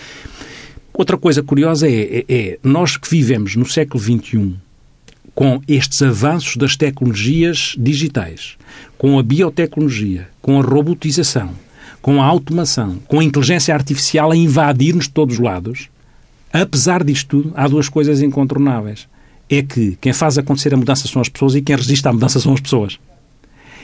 Outra 0.93 1.17
coisa 1.17 1.41
curiosa 1.41 1.87
é, 1.87 1.91
é, 1.91 2.25
é 2.29 2.59
nós 2.63 2.97
que 2.97 3.09
vivemos 3.09 3.55
no 3.55 3.65
século 3.65 4.03
XXI, 4.03 4.55
com 5.33 5.61
estes 5.67 6.01
avanços 6.01 6.57
das 6.57 6.75
tecnologias 6.75 7.75
digitais, 7.77 8.57
com 8.97 9.17
a 9.17 9.23
biotecnologia, 9.23 10.27
com 10.41 10.59
a 10.59 10.63
robotização, 10.63 11.51
com 12.01 12.21
a 12.21 12.25
automação, 12.25 12.99
com 13.07 13.19
a 13.19 13.23
inteligência 13.23 13.73
artificial 13.73 14.31
a 14.31 14.35
invadir-nos 14.35 15.05
de 15.05 15.11
todos 15.11 15.35
os 15.35 15.41
lados, 15.41 15.89
apesar 16.51 17.03
disto 17.03 17.41
tudo, 17.41 17.53
há 17.55 17.67
duas 17.67 17.87
coisas 17.87 18.21
incontornáveis. 18.21 19.07
É 19.49 19.61
que 19.61 19.97
quem 19.99 20.13
faz 20.13 20.37
acontecer 20.37 20.73
a 20.73 20.77
mudança 20.77 21.07
são 21.07 21.21
as 21.21 21.27
pessoas 21.27 21.55
e 21.55 21.61
quem 21.61 21.75
resiste 21.75 22.07
à 22.07 22.13
mudança 22.13 22.39
são 22.39 22.53
as 22.53 22.61
pessoas. 22.61 22.97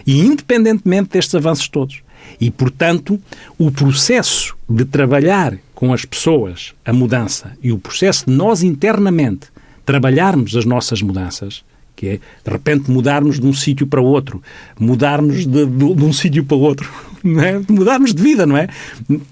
E 0.06 0.20
independentemente 0.22 1.10
destes 1.10 1.36
avanços 1.36 1.68
todos. 1.68 2.02
E, 2.40 2.50
portanto, 2.50 3.20
o 3.58 3.70
processo 3.72 4.56
de 4.70 4.86
trabalhar 4.86 5.58
com 5.76 5.94
as 5.94 6.06
pessoas 6.06 6.74
a 6.86 6.94
mudança 6.94 7.58
e 7.62 7.72
o 7.72 7.78
processo 7.78 8.26
de 8.26 8.32
nós 8.32 8.64
internamente 8.64 9.48
trabalharmos 9.88 10.54
as 10.58 10.65
nossas 10.65 11.02
mudanças, 11.02 11.63
que 11.95 12.08
é, 12.08 12.19
de 12.43 12.52
repente, 12.52 12.91
mudarmos 12.91 13.39
de 13.39 13.47
um 13.47 13.54
sítio 13.54 13.88
para 13.88 14.02
outro, 14.02 14.43
mudarmos 14.78 15.47
de, 15.47 15.65
de, 15.65 15.95
de 15.95 16.04
um 16.04 16.12
sítio 16.12 16.43
para 16.43 16.58
outro, 16.58 16.91
é? 17.23 17.60
mudarmos 17.71 18.13
de 18.13 18.21
vida, 18.21 18.45
não 18.45 18.58
é? 18.58 18.67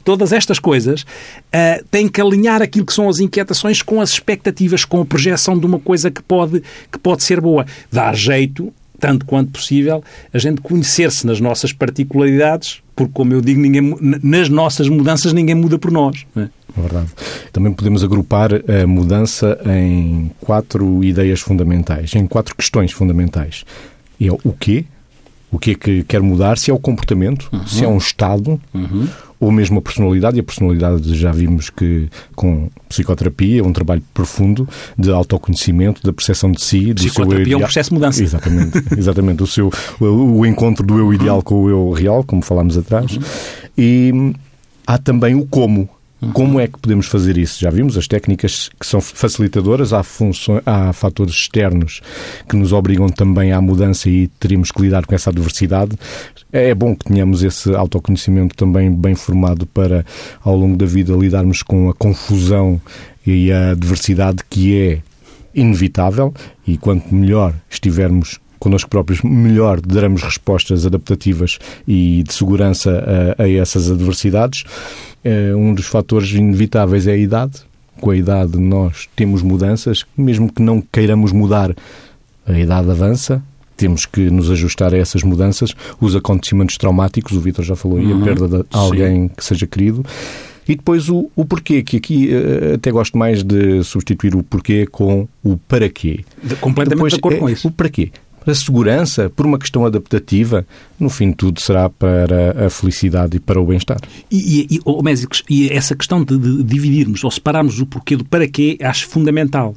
Todas 0.05 0.31
estas 0.31 0.57
coisas 0.57 1.01
uh, 1.01 1.85
têm 1.91 2.07
que 2.07 2.21
alinhar 2.21 2.61
aquilo 2.61 2.85
que 2.85 2.93
são 2.93 3.09
as 3.09 3.19
inquietações 3.19 3.81
com 3.81 3.99
as 3.99 4.11
expectativas, 4.11 4.85
com 4.85 5.01
a 5.01 5.05
projeção 5.05 5.59
de 5.59 5.65
uma 5.65 5.77
coisa 5.77 6.09
que 6.09 6.23
pode, 6.23 6.63
que 6.89 6.97
pode 6.97 7.21
ser 7.23 7.41
boa. 7.41 7.65
Dá 7.91 8.13
jeito 8.13 8.73
tanto 8.99 9.25
quanto 9.25 9.51
possível, 9.51 10.03
a 10.33 10.37
gente 10.37 10.61
conhecer-se 10.61 11.25
nas 11.25 11.39
nossas 11.39 11.71
particularidades, 11.73 12.81
porque, 12.95 13.11
como 13.13 13.33
eu 13.33 13.41
digo, 13.41 13.59
ninguém, 13.59 13.97
nas 14.23 14.49
nossas 14.49 14.87
mudanças 14.87 15.33
ninguém 15.33 15.55
muda 15.55 15.77
por 15.77 15.91
nós. 15.91 16.25
É? 16.35 16.41
é 16.41 16.81
verdade. 16.81 17.09
Também 17.51 17.73
podemos 17.73 18.03
agrupar 18.03 18.51
a 18.53 18.87
mudança 18.87 19.59
em 19.65 20.31
quatro 20.39 21.03
ideias 21.03 21.39
fundamentais, 21.39 22.13
em 22.15 22.27
quatro 22.27 22.55
questões 22.55 22.91
fundamentais. 22.91 23.65
É 24.19 24.31
o 24.31 24.53
quê? 24.57 24.85
O 25.51 25.59
que 25.59 25.71
é 25.71 25.75
que 25.75 26.03
quer 26.03 26.21
mudar? 26.21 26.57
Se 26.57 26.71
é 26.71 26.73
o 26.73 26.79
comportamento, 26.79 27.49
uhum. 27.51 27.67
se 27.67 27.83
é 27.83 27.87
um 27.87 27.97
estado, 27.97 28.59
uhum 28.73 29.07
ou 29.39 29.51
mesmo 29.51 29.79
a 29.79 29.81
personalidade, 29.81 30.37
e 30.37 30.39
a 30.39 30.43
personalidade 30.43 31.15
já 31.15 31.31
vimos 31.31 31.69
que 31.69 32.09
com 32.35 32.69
psicoterapia, 32.87 33.61
é 33.61 33.63
um 33.63 33.73
trabalho 33.73 34.03
profundo 34.13 34.67
de 34.97 35.11
autoconhecimento, 35.11 36.01
da 36.03 36.13
percepção 36.13 36.51
de 36.51 36.61
si, 36.61 36.93
do 36.93 37.09
seu 37.09 37.25
eu 37.25 37.41
ideal. 37.41 37.59
é 37.59 37.63
um 37.63 37.65
processo 37.65 37.89
de 37.89 37.93
mudança. 37.95 38.23
Exatamente, 38.23 38.83
exatamente. 38.97 39.43
o, 39.43 39.47
seu, 39.47 39.71
o, 39.99 40.45
encontro 40.45 40.85
do 40.85 40.97
eu 40.97 41.13
ideal 41.13 41.41
com 41.41 41.63
o 41.63 41.69
eu 41.69 41.91
real, 41.91 42.23
como 42.23 42.41
falámos 42.41 42.77
atrás. 42.77 43.11
Uhum. 43.11 43.23
E 43.77 44.33
há 44.87 44.97
também 44.97 45.35
o 45.35 45.45
como, 45.45 45.89
como 46.33 46.59
é 46.59 46.67
que 46.67 46.79
podemos 46.79 47.07
fazer 47.07 47.37
isso? 47.37 47.59
Já 47.59 47.69
vimos 47.69 47.97
as 47.97 48.07
técnicas 48.07 48.69
que 48.79 48.85
são 48.85 49.01
facilitadoras, 49.01 49.93
há, 49.93 50.01
funções, 50.01 50.61
há 50.65 50.93
fatores 50.93 51.33
externos 51.33 52.01
que 52.47 52.55
nos 52.55 52.71
obrigam 52.71 53.09
também 53.09 53.51
à 53.51 53.61
mudança 53.61 54.09
e 54.09 54.27
teríamos 54.39 54.71
que 54.71 54.81
lidar 54.81 55.05
com 55.05 55.13
essa 55.13 55.29
adversidade. 55.29 55.97
É 56.51 56.73
bom 56.73 56.95
que 56.95 57.05
tenhamos 57.05 57.43
esse 57.43 57.73
autoconhecimento 57.75 58.55
também 58.55 58.91
bem 58.91 59.13
formado 59.13 59.65
para, 59.65 60.05
ao 60.41 60.55
longo 60.55 60.77
da 60.77 60.85
vida, 60.85 61.13
lidarmos 61.13 61.61
com 61.61 61.89
a 61.89 61.93
confusão 61.93 62.79
e 63.25 63.51
a 63.51 63.71
adversidade 63.71 64.43
que 64.49 64.75
é 64.75 64.99
inevitável 65.53 66.33
e 66.67 66.77
quanto 66.77 67.13
melhor 67.13 67.53
estivermos 67.69 68.39
connosco 68.65 68.89
próprios, 68.89 69.21
melhor 69.21 69.79
daremos 69.79 70.23
respostas 70.23 70.87
adaptativas 70.87 71.59
e 71.87 72.23
de 72.23 72.33
segurança 72.33 73.35
a, 73.37 73.43
a 73.43 73.49
essas 73.49 73.91
adversidades. 73.91 74.63
É, 75.23 75.55
um 75.55 75.73
dos 75.73 75.85
fatores 75.85 76.31
inevitáveis 76.31 77.05
é 77.05 77.13
a 77.13 77.17
idade. 77.17 77.61
Com 78.01 78.09
a 78.09 78.17
idade 78.17 78.57
nós 78.57 79.07
temos 79.15 79.43
mudanças, 79.43 80.03
mesmo 80.17 80.51
que 80.51 80.63
não 80.63 80.81
queiramos 80.81 81.31
mudar, 81.31 81.75
a 82.45 82.59
idade 82.59 82.89
avança, 82.89 83.41
temos 83.77 84.05
que 84.05 84.29
nos 84.31 84.49
ajustar 84.49 84.93
a 84.93 84.97
essas 84.97 85.21
mudanças. 85.21 85.75
Os 86.01 86.15
acontecimentos 86.15 86.77
traumáticos, 86.77 87.33
o 87.37 87.39
Vitor 87.39 87.63
já 87.63 87.75
falou 87.75 87.99
aí, 87.99 88.05
uhum, 88.05 88.21
a 88.21 88.25
perda 88.25 88.47
de 88.47 88.65
alguém 88.71 89.27
sim. 89.27 89.31
que 89.37 89.45
seja 89.45 89.67
querido. 89.67 90.03
E 90.67 90.75
depois 90.75 91.09
o, 91.09 91.29
o 91.35 91.45
porquê, 91.45 91.83
que 91.83 91.97
aqui 91.97 92.29
uh, 92.29 92.73
até 92.73 92.91
gosto 92.91 93.15
mais 93.17 93.43
de 93.43 93.83
substituir 93.83 94.35
o 94.35 94.41
porquê 94.41 94.87
com 94.87 95.27
o 95.43 95.57
para 95.57 95.87
quê. 95.87 96.25
De, 96.41 96.55
completamente 96.55 96.95
depois, 96.95 97.13
de 97.13 97.19
acordo 97.19 97.35
é, 97.35 97.39
com 97.39 97.49
isso. 97.49 97.67
O 97.67 97.71
para 97.71 97.89
quê 97.89 98.11
para 98.45 98.51
a 98.51 98.55
segurança, 98.55 99.29
por 99.35 99.43
uma 99.43 99.57
questão 99.57 99.83
adaptativa, 99.85 100.67
no 100.99 101.09
fim 101.09 101.31
de 101.31 101.35
tudo 101.35 101.59
será 101.59 101.89
para 101.89 102.67
a 102.67 102.69
felicidade 102.69 103.37
e 103.37 103.39
para 103.39 103.59
o 103.59 103.65
bem-estar. 103.65 103.97
E, 104.29 104.67
e, 104.69 104.79
oh, 104.85 105.01
e 105.49 105.69
essa 105.69 105.95
questão 105.95 106.23
de, 106.23 106.37
de, 106.37 106.63
dividirmos 106.63 107.23
ou 107.23 107.31
separarmos 107.31 107.79
o 107.81 107.87
porquê 107.87 108.15
do 108.15 108.23
para 108.23 108.47
quê, 108.47 108.77
acho 108.79 109.07
fundamental. 109.07 109.75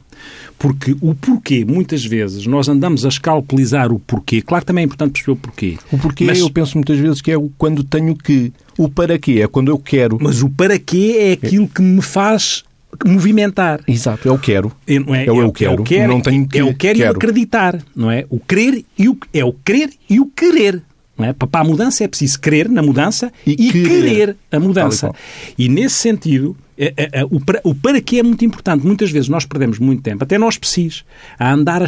Porque 0.59 0.95
o 1.01 1.15
porquê, 1.15 1.65
muitas 1.65 2.05
vezes, 2.05 2.45
nós 2.47 2.69
andamos 2.69 3.07
a 3.07 3.09
escalpelizar 3.09 3.91
o 3.91 3.99
porquê. 3.99 4.43
Claro, 4.43 4.65
também 4.65 4.83
é 4.83 4.85
importante 4.85 5.13
perceber 5.13 5.33
o 5.33 5.37
porquê. 5.37 5.79
O 5.91 5.97
porquê, 5.97 6.25
mas... 6.25 6.39
eu 6.39 6.51
penso 6.51 6.77
muitas 6.77 6.99
vezes 6.99 7.23
que 7.23 7.33
é 7.33 7.37
quando 7.57 7.83
tenho 7.83 8.15
que. 8.15 8.53
O 8.77 8.89
para 8.89 9.19
quê 9.19 9.41
é 9.43 9.49
quando 9.49 9.69
eu 9.69 9.79
quero. 9.79 10.19
Mas 10.21 10.43
o 10.43 10.51
para 10.51 10.79
quê 10.79 11.17
é 11.19 11.33
aquilo 11.33 11.67
que 11.67 11.81
me 11.81 12.03
faz 12.03 12.65
movimentar. 13.07 13.81
Exato, 13.87 14.29
é 14.29 14.33
o 14.33 14.39
quero. 14.39 14.73
É, 14.87 14.99
não 14.99 15.15
é, 15.15 15.27
é 15.27 15.33
o 15.33 15.41
eu 15.41 15.53
quero. 15.53 15.73
É 15.73 15.81
o 15.81 15.85
quero, 15.85 16.13
não 16.13 16.21
tenho 16.21 16.49
que, 16.49 16.59
é 16.59 16.65
o 16.65 16.75
quero, 16.75 16.99
quero. 16.99 17.11
e 17.11 17.13
o 17.13 17.17
acreditar, 17.17 17.83
não 17.95 18.11
é? 18.11 18.25
O 18.29 18.39
querer 18.39 18.85
e 18.99 19.09
o 19.09 19.17
é 19.33 19.45
o 19.45 19.53
querer 19.53 19.91
e 20.09 20.21
o 20.21 20.27
querer. 20.27 20.83
Não 21.17 21.27
é? 21.27 21.33
Para 21.33 21.49
a 21.61 21.65
mudança 21.65 22.05
é 22.05 22.09
preciso 22.09 22.39
crer 22.41 22.69
na 22.69 22.81
mudança 22.81 23.33
e, 23.45 23.53
e 23.53 23.73
querer. 23.73 23.89
querer. 23.89 24.37
a 24.53 24.61
mudança. 24.61 25.11
E 25.59 25.69
nesse 25.69 25.97
sentido, 25.97 26.57
é, 26.79 26.95
é, 26.97 27.09
é, 27.21 27.25
o, 27.25 27.41
para, 27.41 27.61
o 27.65 27.75
para 27.75 28.01
quê 28.01 28.19
é 28.19 28.23
muito 28.23 28.45
importante. 28.45 28.87
Muitas 28.87 29.11
vezes 29.11 29.29
nós 29.29 29.45
perdemos 29.45 29.81
muito 29.81 30.01
tempo, 30.01 30.23
até 30.23 30.39
nós 30.39 30.57
precis, 30.57 31.05
a 31.37 31.53
andar 31.53 31.83
a, 31.83 31.87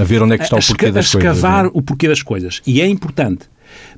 a, 0.00 0.04
ver 0.04 0.20
onde 0.20 0.34
é 0.34 0.38
que 0.38 0.44
está 0.44 0.56
o 0.56 0.66
porquê 0.66 0.90
das 0.90 1.12
coisas. 1.12 1.14
A 1.14 1.32
escavar 1.32 1.66
é? 1.66 1.70
o 1.72 1.80
porquê 1.80 2.08
das 2.08 2.22
coisas. 2.22 2.60
E 2.66 2.80
é 2.80 2.86
importante. 2.88 3.46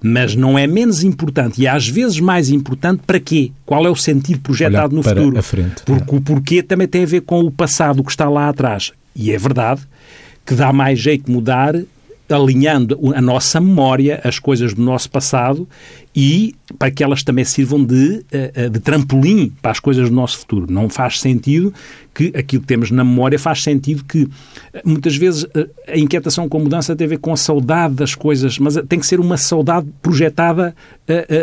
Mas 0.03 0.35
não 0.35 0.59
é 0.59 0.67
menos 0.67 1.03
importante 1.03 1.61
e 1.61 1.69
às 1.69 1.89
vezes 1.89 2.21
mais 2.21 2.51
importante 2.51 3.03
para 3.07 3.21
quê? 3.21 3.53
Qual 3.67 3.87
é 3.87 3.91
o 3.91 3.97
sentido 3.97 4.41
projetado 4.41 4.95
Olhar 4.95 4.97
no 4.97 5.03
futuro? 5.03 5.39
A 5.39 5.43
frente. 5.43 5.83
Porque 5.85 6.15
o 6.15 6.21
porquê 6.21 6.63
também 6.63 6.89
tem 6.89 7.03
a 7.03 7.07
ver 7.07 7.21
com 7.23 7.41
o 7.41 7.51
passado 7.51 8.03
que 8.03 8.11
está 8.11 8.29
lá 8.29 8.49
atrás. 8.49 8.93
E 9.15 9.33
é 9.33 9.39
verdade 9.39 9.83
que 10.47 10.55
dá 10.55 10.73
mais 10.73 10.99
jeito 10.99 11.27
de 11.27 11.33
mudar 11.33 11.75
alinhando 12.29 12.99
a 13.15 13.21
nossa 13.21 13.61
memória, 13.61 14.21
as 14.25 14.39
coisas 14.39 14.73
do 14.73 14.83
nosso 14.83 15.11
passado 15.11 15.69
e 16.23 16.55
para 16.79 16.91
que 16.91 17.03
elas 17.03 17.23
também 17.23 17.47
sirvam 17.47 17.83
de, 17.83 18.23
eh, 18.31 18.69
de 18.69 18.79
trampolim 18.79 19.51
para 19.63 19.71
as 19.71 19.81
coisas 19.81 20.11
do 20.11 20.15
nosso 20.15 20.39
futuro. 20.41 20.67
Não 20.71 20.87
faz 20.87 21.19
sentido 21.19 21.73
que 22.13 22.27
aquilo 22.37 22.61
que 22.61 22.67
temos 22.67 22.91
na 22.91 23.03
memória 23.05 23.39
faz 23.39 23.63
sentido 23.63 24.05
que 24.05 24.29
eh, 24.75 24.83
muitas 24.85 25.17
vezes 25.17 25.47
eh, 25.55 25.67
a 25.89 25.97
inquietação 25.97 26.47
com 26.47 26.59
a 26.59 26.61
mudança 26.61 26.95
tem 26.95 27.07
a 27.07 27.09
ver 27.11 27.19
com 27.19 27.33
a 27.33 27.39
saudade 27.39 27.95
das 27.95 28.15
coisas, 28.15 28.59
mas 28.59 28.75
tem 28.87 28.99
que 28.99 29.07
ser 29.07 29.19
uma 29.19 29.39
saudade 29.39 29.89
projetada 30.03 30.75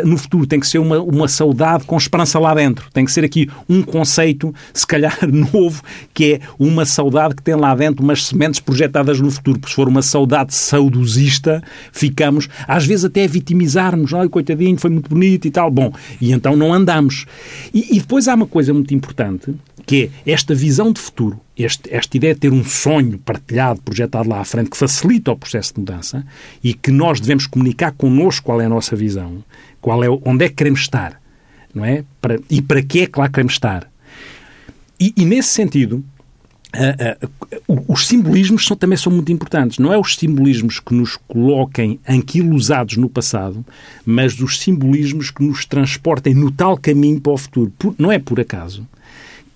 no 0.02 0.16
futuro, 0.16 0.46
tem 0.46 0.58
que 0.58 0.66
ser 0.66 0.78
uma, 0.78 0.98
uma 0.98 1.28
saudade 1.28 1.84
com 1.84 1.94
esperança 1.94 2.38
lá 2.38 2.54
dentro. 2.54 2.88
Tem 2.90 3.04
que 3.04 3.12
ser 3.12 3.22
aqui 3.22 3.50
um 3.68 3.82
conceito, 3.82 4.54
se 4.72 4.86
calhar 4.86 5.18
novo, 5.52 5.82
que 6.14 6.34
é 6.34 6.40
uma 6.58 6.86
saudade 6.86 7.34
que 7.34 7.42
tem 7.42 7.54
lá 7.54 7.74
dentro 7.74 8.02
umas 8.02 8.24
sementes 8.24 8.60
projetadas 8.60 9.20
no 9.20 9.30
futuro. 9.30 9.58
Porque 9.58 9.68
se 9.68 9.76
for 9.76 9.86
uma 9.86 10.00
saudade 10.00 10.54
saudosista, 10.54 11.62
ficamos, 11.92 12.48
às 12.66 12.86
vezes 12.86 13.04
até 13.04 13.24
a 13.24 13.28
vitimizarmos, 13.28 14.14
olha, 14.14 14.30
coitadinho, 14.30 14.67
foi 14.76 14.90
muito 14.90 15.08
bonito 15.08 15.46
e 15.46 15.50
tal. 15.50 15.70
Bom, 15.70 15.92
e 16.20 16.32
então 16.32 16.56
não 16.56 16.72
andamos. 16.72 17.26
E, 17.72 17.96
e 17.96 18.00
depois 18.00 18.28
há 18.28 18.34
uma 18.34 18.46
coisa 18.46 18.72
muito 18.74 18.92
importante, 18.94 19.54
que 19.86 20.10
é 20.26 20.32
esta 20.32 20.54
visão 20.54 20.92
de 20.92 21.00
futuro, 21.00 21.40
este, 21.56 21.92
esta 21.92 22.16
ideia 22.16 22.34
de 22.34 22.40
ter 22.40 22.52
um 22.52 22.64
sonho 22.64 23.18
partilhado, 23.18 23.80
projetado 23.80 24.28
lá 24.28 24.40
à 24.40 24.44
frente, 24.44 24.70
que 24.70 24.76
facilita 24.76 25.32
o 25.32 25.36
processo 25.36 25.72
de 25.74 25.80
mudança 25.80 26.26
e 26.62 26.74
que 26.74 26.90
nós 26.90 27.20
devemos 27.20 27.46
comunicar 27.46 27.92
connosco 27.92 28.44
qual 28.44 28.60
é 28.60 28.66
a 28.66 28.68
nossa 28.68 28.94
visão, 28.94 29.42
qual 29.80 30.04
é, 30.04 30.08
onde 30.24 30.44
é 30.44 30.48
que 30.48 30.56
queremos 30.56 30.80
estar, 30.80 31.20
não 31.74 31.84
é? 31.84 32.04
Para, 32.20 32.38
e 32.50 32.60
para 32.60 32.82
que 32.82 33.00
é 33.00 33.06
que 33.06 33.18
lá 33.18 33.28
queremos 33.28 33.54
estar. 33.54 33.90
E, 35.00 35.14
e 35.16 35.24
nesse 35.24 35.50
sentido, 35.50 36.04
Uh, 36.74 37.26
uh, 37.72 37.84
os 37.88 38.06
simbolismos 38.06 38.66
são, 38.66 38.76
também 38.76 38.98
são 38.98 39.10
muito 39.10 39.32
importantes. 39.32 39.78
Não 39.78 39.92
é 39.92 39.98
os 39.98 40.16
simbolismos 40.16 40.80
que 40.80 40.94
nos 40.94 41.16
coloquem 41.28 41.98
aquilo 42.06 42.54
usados 42.54 42.96
no 42.96 43.08
passado, 43.08 43.64
mas 44.04 44.38
os 44.40 44.58
simbolismos 44.58 45.30
que 45.30 45.42
nos 45.42 45.64
transportem 45.64 46.34
no 46.34 46.50
tal 46.50 46.76
caminho 46.76 47.20
para 47.20 47.32
o 47.32 47.38
futuro. 47.38 47.72
Por, 47.78 47.94
não 47.98 48.12
é 48.12 48.18
por 48.18 48.38
acaso 48.38 48.86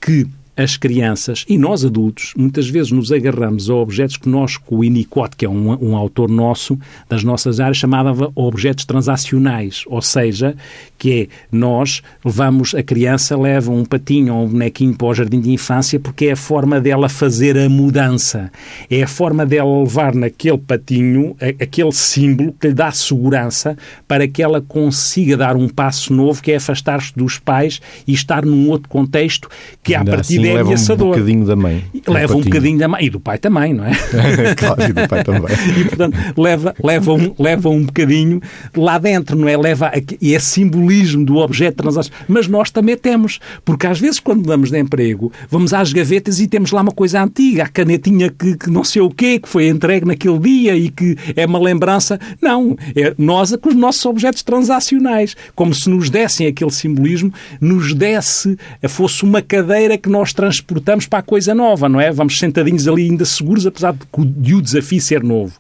que 0.01 0.27
as 0.57 0.77
crianças 0.77 1.45
e 1.49 1.57
nós 1.57 1.85
adultos 1.85 2.35
muitas 2.37 2.69
vezes 2.69 2.93
nos 2.93 3.11
agarramos 3.11 3.71
a 3.71 3.75
objetos 3.75 4.17
que 4.17 4.29
nós, 4.29 4.57
com 4.57 4.77
o 4.77 4.81
Winnicott, 4.81 5.35
que 5.37 5.47
é 5.47 5.49
um, 5.49 5.73
um 5.83 5.97
autor 5.97 6.31
nosso 6.31 6.79
das 7.09 7.25
nossas 7.25 7.59
áreas, 7.59 7.79
chamava 7.79 8.31
objetos 8.35 8.85
transacionais, 8.85 9.85
ou 9.87 10.03
seja, 10.03 10.55
que 10.99 11.23
é 11.23 11.29
nós 11.51 12.03
levamos, 12.25 12.75
a 12.75 12.83
criança 12.83 13.37
leva 13.37 13.71
um 13.71 13.85
patinho 13.85 14.35
ou 14.35 14.45
um 14.45 14.49
bonequinho 14.49 14.95
para 14.95 15.07
o 15.07 15.15
jardim 15.15 15.41
de 15.41 15.51
infância 15.51 15.99
porque 15.99 16.27
é 16.27 16.33
a 16.33 16.37
forma 16.37 16.81
dela 16.81 17.09
fazer 17.09 17.57
a 17.57 17.69
mudança, 17.69 18.51
é 18.91 19.03
a 19.03 19.09
forma 19.09 19.47
dela 19.47 19.83
levar 19.83 20.15
naquele 20.15 20.59
patinho 20.59 21.35
aquele 21.41 21.93
símbolo 21.93 22.55
que 22.61 22.69
lhe 22.69 22.75
dá 22.75 22.91
segurança 22.93 23.77
para 24.07 24.29
que 24.29 24.43
ela 24.43 24.61
consiga 24.61 25.37
dar 25.37 25.57
um 25.57 25.69
passo 25.69 26.13
novo 26.13 26.43
que 26.43 26.53
é 26.53 26.57
afastar-se 26.57 27.13
dos 27.17 27.39
pais 27.39 27.81
e 28.07 28.13
estar 28.13 28.45
num 28.45 28.69
outro 28.69 28.89
contexto 28.89 29.49
que, 29.83 29.95
à 29.95 30.05
partida 30.05 30.42
filhinho 30.43 30.59
é 30.59 30.63
leva 30.63 30.95
um 30.95 30.97
bocadinho 30.97 31.47
da 31.47 31.57
mãe. 31.57 31.85
Leva 32.07 32.37
um 32.37 32.41
bocadinho 32.41 32.79
da 32.79 32.89
mãe. 32.89 33.05
E 33.05 33.11
do 33.11 33.21
pai 33.21 33.39
também, 33.39 33.75
não 33.75 33.85
é? 33.85 33.93
claro, 34.57 34.83
e 34.83 34.93
do 34.93 35.09
pai 35.09 35.25
também. 35.25 35.43
E, 35.73 35.85
portanto, 35.85 36.17
leva, 36.37 36.75
leva, 36.83 37.13
um, 37.13 37.35
leva 37.39 37.69
um 37.69 37.85
bocadinho 37.85 38.41
lá 38.77 38.99
dentro, 38.99 39.37
não 39.37 39.49
é? 39.49 39.57
Leva 39.57 39.87
aqui, 39.87 40.19
e 40.21 40.35
é 40.35 40.39
simbolismo 40.39 41.25
do 41.25 41.37
objeto 41.37 41.77
transação. 41.77 42.13
Mas 42.29 42.47
nós 42.47 42.71
também 42.71 42.97
temos, 42.97 43.39
porque 43.65 43.87
às 43.87 43.99
vezes 43.99 44.21
quando 44.21 44.47
damos 44.47 44.71
de 44.71 44.79
emprego, 44.79 45.33
vamos 45.49 45.73
às 45.73 45.93
gavetas 45.93 46.41
e 46.41 46.47
temos 46.47 46.73
lá 46.73 46.83
uma 46.83 46.93
coisa 46.93 47.23
antiga, 47.23 47.65
a 47.65 47.69
canetinha 47.69 48.31
que, 48.31 48.57
que 48.57 48.71
não 48.71 48.85
sei 48.85 49.03
o 49.03 49.11
quê, 49.11 49.39
que 49.39 49.49
foi 49.49 49.69
entregue 49.69 50.07
naquele 50.07 50.39
dia 50.39 50.77
e 50.77 50.89
que 50.89 51.17
é 51.35 51.47
uma 51.47 51.59
lembrança. 51.59 52.19
Não, 52.41 52.77
é 52.95 53.15
nós 53.17 53.55
com 53.57 53.69
os 53.69 53.75
nossos 53.75 54.05
objetos 54.05 54.43
transacionais, 54.43 55.37
como 55.55 55.75
se 55.75 55.89
nos 55.89 56.11
dessem 56.11 56.47
aquele 56.47 56.71
simbolismo, 56.71 57.33
nos 57.61 57.95
desse, 57.95 58.57
fosse 58.89 59.23
uma 59.25 59.43
cadeira 59.43 59.97
que 59.99 60.09
nós 60.09 60.32
transportamos 60.33 61.07
para 61.07 61.21
a 61.21 61.23
coisa 61.23 61.55
nova, 61.55 61.89
não 61.89 62.01
é? 62.01 62.13
Vamos 62.13 62.39
sentadinhos 62.39 62.87
ali 62.89 63.03
ainda 63.03 63.25
seguros, 63.25 63.67
apesar 63.67 63.95
de 63.95 64.55
o 64.55 64.63
desafio 64.63 65.01
ser 65.01 65.23
novo. 65.23 65.55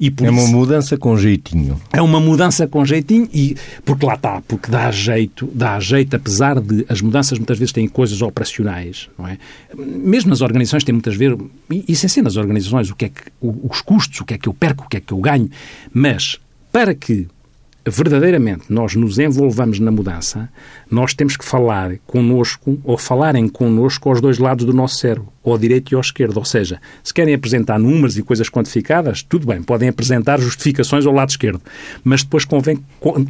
E 0.00 0.12
é 0.22 0.30
uma 0.30 0.42
isso, 0.42 0.52
mudança 0.52 0.96
com 0.96 1.16
jeitinho. 1.16 1.80
É 1.92 2.02
uma 2.02 2.20
mudança 2.20 2.66
com 2.66 2.84
jeitinho 2.84 3.28
e 3.32 3.56
porque 3.84 4.04
lá 4.04 4.14
está, 4.14 4.40
porque 4.46 4.70
dá 4.70 4.90
jeito, 4.90 5.48
dá 5.52 5.78
jeito, 5.80 6.14
apesar 6.16 6.60
de 6.60 6.84
as 6.88 7.00
mudanças 7.00 7.38
muitas 7.38 7.58
vezes 7.58 7.72
têm 7.72 7.88
coisas 7.88 8.20
operacionais, 8.22 9.08
não 9.18 9.26
é? 9.26 9.38
Mesmo 9.76 10.30
nas 10.30 10.40
organizações 10.40 10.84
tem 10.84 10.92
muitas 10.92 11.14
vezes, 11.14 11.38
e 11.70 11.94
se 11.94 12.06
ensina 12.06 12.24
nas 12.24 12.36
organizações 12.36 12.90
o 12.90 12.94
que 12.94 13.06
é 13.06 13.08
que, 13.08 13.22
os 13.40 13.80
custos, 13.80 14.20
o 14.20 14.24
que 14.24 14.34
é 14.34 14.38
que 14.38 14.48
eu 14.48 14.54
perco, 14.54 14.84
o 14.84 14.88
que 14.88 14.96
é 14.96 15.00
que 15.00 15.12
eu 15.12 15.18
ganho, 15.18 15.48
mas 15.92 16.38
para 16.72 16.94
que 16.94 17.26
verdadeiramente 17.86 18.64
nós 18.68 18.94
nos 18.96 19.18
envolvamos 19.18 19.78
na 19.78 19.90
mudança, 19.90 20.48
nós 20.90 21.14
temos 21.14 21.36
que 21.36 21.44
falar 21.44 21.96
connosco 22.06 22.78
ou 22.82 22.98
falarem 22.98 23.48
connosco 23.48 24.08
aos 24.08 24.20
dois 24.20 24.38
lados 24.38 24.64
do 24.64 24.72
nosso 24.72 24.96
cérebro, 24.96 25.28
ao 25.44 25.56
direito 25.56 25.92
e 25.92 25.94
ao 25.94 26.00
esquerdo. 26.00 26.36
Ou 26.38 26.44
seja, 26.44 26.80
se 27.02 27.14
querem 27.14 27.34
apresentar 27.34 27.78
números 27.78 28.18
e 28.18 28.22
coisas 28.22 28.50
quantificadas, 28.50 29.22
tudo 29.22 29.46
bem, 29.46 29.62
podem 29.62 29.88
apresentar 29.88 30.40
justificações 30.40 31.06
ao 31.06 31.12
lado 31.12 31.30
esquerdo, 31.30 31.60
mas 32.02 32.22
depois 32.22 32.44
convém 32.44 32.78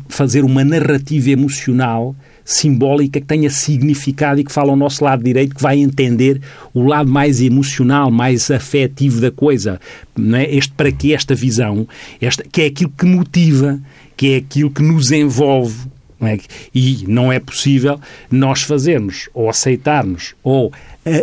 fazer 0.09 0.45
uma 0.45 0.65
narrativa 0.65 1.31
emocional 1.31 2.17
simbólica 2.47 3.21
que 3.21 3.27
tenha 3.27 3.51
significado 3.51 4.41
e 4.41 4.45
que 4.45 4.53
fala 4.53 4.71
ao 4.71 4.77
nosso 4.77 5.03
lado 5.03 5.23
direito, 5.23 5.57
que 5.57 5.63
vai 5.63 5.79
entender 5.79 6.41
o 6.73 6.87
lado 6.87 7.11
mais 7.11 7.41
emocional, 7.41 8.09
mais 8.09 8.51
afetivo 8.53 9.21
da 9.21 9.33
coisa. 9.33 9.81
Não 10.17 10.39
é? 10.39 10.45
Este 10.55 10.73
para 10.73 10.93
que 10.93 11.13
esta 11.13 11.35
visão, 11.35 11.89
esta, 12.21 12.45
que 12.45 12.63
é 12.63 12.67
aquilo 12.67 12.93
que 12.97 13.05
motiva, 13.05 13.81
que 14.17 14.35
é 14.35 14.37
aquilo 14.39 14.71
que 14.71 14.83
nos 14.83 15.13
envolve. 15.13 15.89
Não 16.19 16.29
é? 16.29 16.39
E 16.75 17.05
não 17.07 17.31
é 17.31 17.39
possível 17.39 18.01
nós 18.31 18.63
fazermos 18.63 19.29
ou 19.35 19.51
aceitarmos 19.51 20.35
ou 20.43 20.69
uh, 20.69 20.73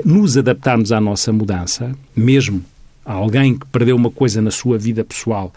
nos 0.06 0.38
adaptarmos 0.38 0.92
à 0.92 1.02
nossa 1.02 1.34
mudança, 1.34 1.96
mesmo 2.16 2.64
alguém 3.06 3.58
que 3.58 3.66
perdeu 3.68 3.96
uma 3.96 4.10
coisa 4.10 4.42
na 4.42 4.52
sua 4.52 4.78
vida 4.78 5.04
pessoal, 5.04 5.54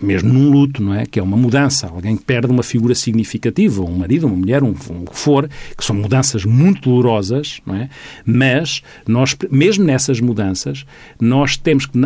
mesmo 0.00 0.32
num 0.32 0.50
luto, 0.50 0.82
não 0.82 0.94
é? 0.94 1.04
Que 1.04 1.18
é 1.18 1.22
uma 1.22 1.36
mudança, 1.36 1.86
alguém 1.88 2.16
que 2.16 2.24
perde 2.24 2.50
uma 2.50 2.62
figura 2.62 2.94
significativa, 2.94 3.82
um 3.82 3.96
marido, 3.96 4.26
uma 4.26 4.36
mulher, 4.36 4.62
um, 4.62 4.70
um 4.90 5.04
que 5.04 5.16
for, 5.16 5.48
que 5.76 5.84
são 5.84 5.94
mudanças 5.96 6.44
muito 6.44 6.88
dolorosas, 6.88 7.60
não 7.66 7.74
é? 7.74 7.90
Mas 8.24 8.82
nós, 9.06 9.36
mesmo 9.50 9.84
nessas 9.84 10.20
mudanças, 10.20 10.86
nós 11.20 11.56
temos 11.56 11.86
que 11.86 11.98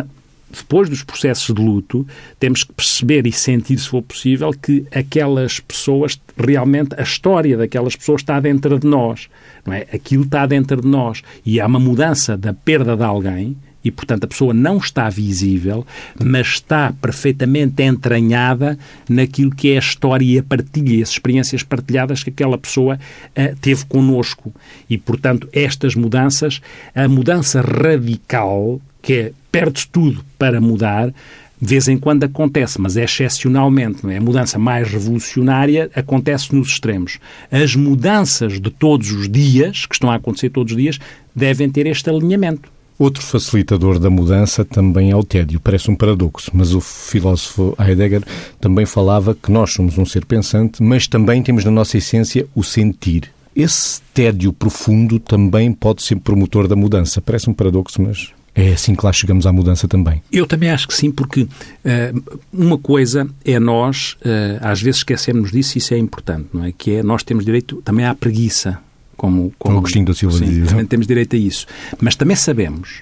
depois 0.49 0.89
dos 0.89 1.03
processos 1.03 1.53
de 1.53 1.61
luto, 1.61 2.07
temos 2.39 2.63
que 2.63 2.73
perceber 2.73 3.25
e 3.27 3.31
sentir, 3.31 3.77
se 3.77 3.89
for 3.89 4.01
possível, 4.01 4.51
que 4.51 4.85
aquelas 4.93 5.59
pessoas, 5.59 6.19
realmente, 6.37 6.95
a 6.97 7.03
história 7.03 7.57
daquelas 7.57 7.95
pessoas 7.95 8.21
está 8.21 8.39
dentro 8.39 8.79
de 8.79 8.87
nós. 8.87 9.27
Não 9.65 9.73
é? 9.73 9.87
Aquilo 9.93 10.23
está 10.23 10.45
dentro 10.45 10.81
de 10.81 10.87
nós. 10.87 11.21
E 11.45 11.59
há 11.59 11.65
uma 11.65 11.79
mudança 11.79 12.37
da 12.37 12.53
perda 12.53 12.95
de 12.95 13.03
alguém, 13.03 13.57
e, 13.85 13.91
portanto, 13.91 14.23
a 14.23 14.27
pessoa 14.27 14.51
não 14.51 14.77
está 14.77 15.07
visível, 15.11 15.85
mas 16.19 16.47
está 16.47 16.91
perfeitamente 16.99 17.83
entranhada 17.83 18.79
naquilo 19.07 19.53
que 19.53 19.73
é 19.73 19.75
a 19.75 19.79
história 19.79 20.25
e 20.25 20.39
a 20.39 20.43
partilha, 20.43 21.03
as 21.03 21.11
experiências 21.11 21.61
partilhadas 21.61 22.23
que 22.23 22.31
aquela 22.31 22.57
pessoa 22.57 22.95
uh, 22.97 23.55
teve 23.61 23.85
connosco. 23.85 24.51
E, 24.89 24.97
portanto, 24.97 25.47
estas 25.53 25.93
mudanças, 25.93 26.61
a 26.95 27.07
mudança 27.07 27.61
radical, 27.61 28.81
que 29.05 29.13
é 29.13 29.31
perde 29.51 29.87
tudo 29.87 30.25
para 30.37 30.59
mudar, 30.59 31.13
de 31.61 31.67
vez 31.69 31.87
em 31.87 31.97
quando 31.97 32.23
acontece, 32.25 32.81
mas 32.81 32.97
é 32.97 33.03
excepcionalmente. 33.03 34.05
É? 34.09 34.17
A 34.17 34.21
mudança 34.21 34.59
mais 34.59 34.91
revolucionária 34.91 35.89
acontece 35.95 36.53
nos 36.53 36.69
extremos. 36.69 37.19
As 37.51 37.75
mudanças 37.75 38.59
de 38.59 38.69
todos 38.69 39.11
os 39.11 39.29
dias, 39.29 39.85
que 39.85 39.95
estão 39.95 40.11
a 40.11 40.15
acontecer 40.15 40.49
todos 40.49 40.73
os 40.73 40.77
dias, 40.77 40.99
devem 41.33 41.69
ter 41.69 41.85
este 41.85 42.09
alinhamento. 42.09 42.69
Outro 42.97 43.21
facilitador 43.21 43.99
da 43.99 44.09
mudança 44.09 44.65
também 44.65 45.11
é 45.11 45.15
o 45.15 45.23
tédio. 45.23 45.59
Parece 45.59 45.91
um 45.91 45.95
paradoxo, 45.95 46.49
mas 46.53 46.73
o 46.73 46.81
filósofo 46.81 47.75
Heidegger 47.79 48.23
também 48.59 48.85
falava 48.85 49.35
que 49.35 49.51
nós 49.51 49.71
somos 49.71 49.97
um 49.97 50.05
ser 50.05 50.25
pensante, 50.25 50.81
mas 50.81 51.05
também 51.05 51.43
temos 51.43 51.63
na 51.63 51.71
nossa 51.71 51.97
essência 51.97 52.47
o 52.55 52.63
sentir. 52.63 53.31
Esse 53.55 54.01
tédio 54.13 54.51
profundo 54.51 55.19
também 55.19 55.71
pode 55.71 56.03
ser 56.03 56.15
promotor 56.17 56.67
da 56.67 56.75
mudança. 56.75 57.21
Parece 57.21 57.49
um 57.49 57.53
paradoxo, 57.53 58.01
mas 58.01 58.33
é 58.55 58.71
assim 58.71 58.95
que 58.95 59.05
lá 59.05 59.11
chegamos 59.11 59.45
à 59.45 59.51
mudança 59.51 59.85
também. 59.87 60.23
Eu 60.31 60.47
também 60.47 60.71
acho 60.71 60.87
que 60.87 60.93
sim, 60.93 61.11
porque 61.11 61.41
uh, 61.41 62.39
uma 62.53 62.77
coisa 62.77 63.27
é 63.43 63.59
nós, 63.59 64.13
uh, 64.21 64.59
às 64.61 64.81
vezes 64.81 64.99
esquecemos 64.99 65.51
disso 65.51 65.77
e 65.77 65.79
isso 65.79 65.93
é 65.93 65.97
importante, 65.97 66.47
não 66.53 66.63
é? 66.63 66.71
Que 66.71 66.95
é 66.95 67.03
nós 67.03 67.21
temos 67.21 67.43
direito 67.43 67.81
também 67.83 68.05
à 68.05 68.15
preguiça. 68.15 68.79
Como, 69.17 69.53
como 69.57 69.77
Agostinho 69.77 70.05
da 70.05 70.13
Silva 70.13 70.37
sim, 70.37 70.45
dizia. 70.45 70.65
Também 70.65 70.85
temos 70.85 71.07
direito 71.07 71.35
a 71.35 71.39
isso. 71.39 71.65
Mas 72.01 72.15
também 72.15 72.35
sabemos 72.35 73.01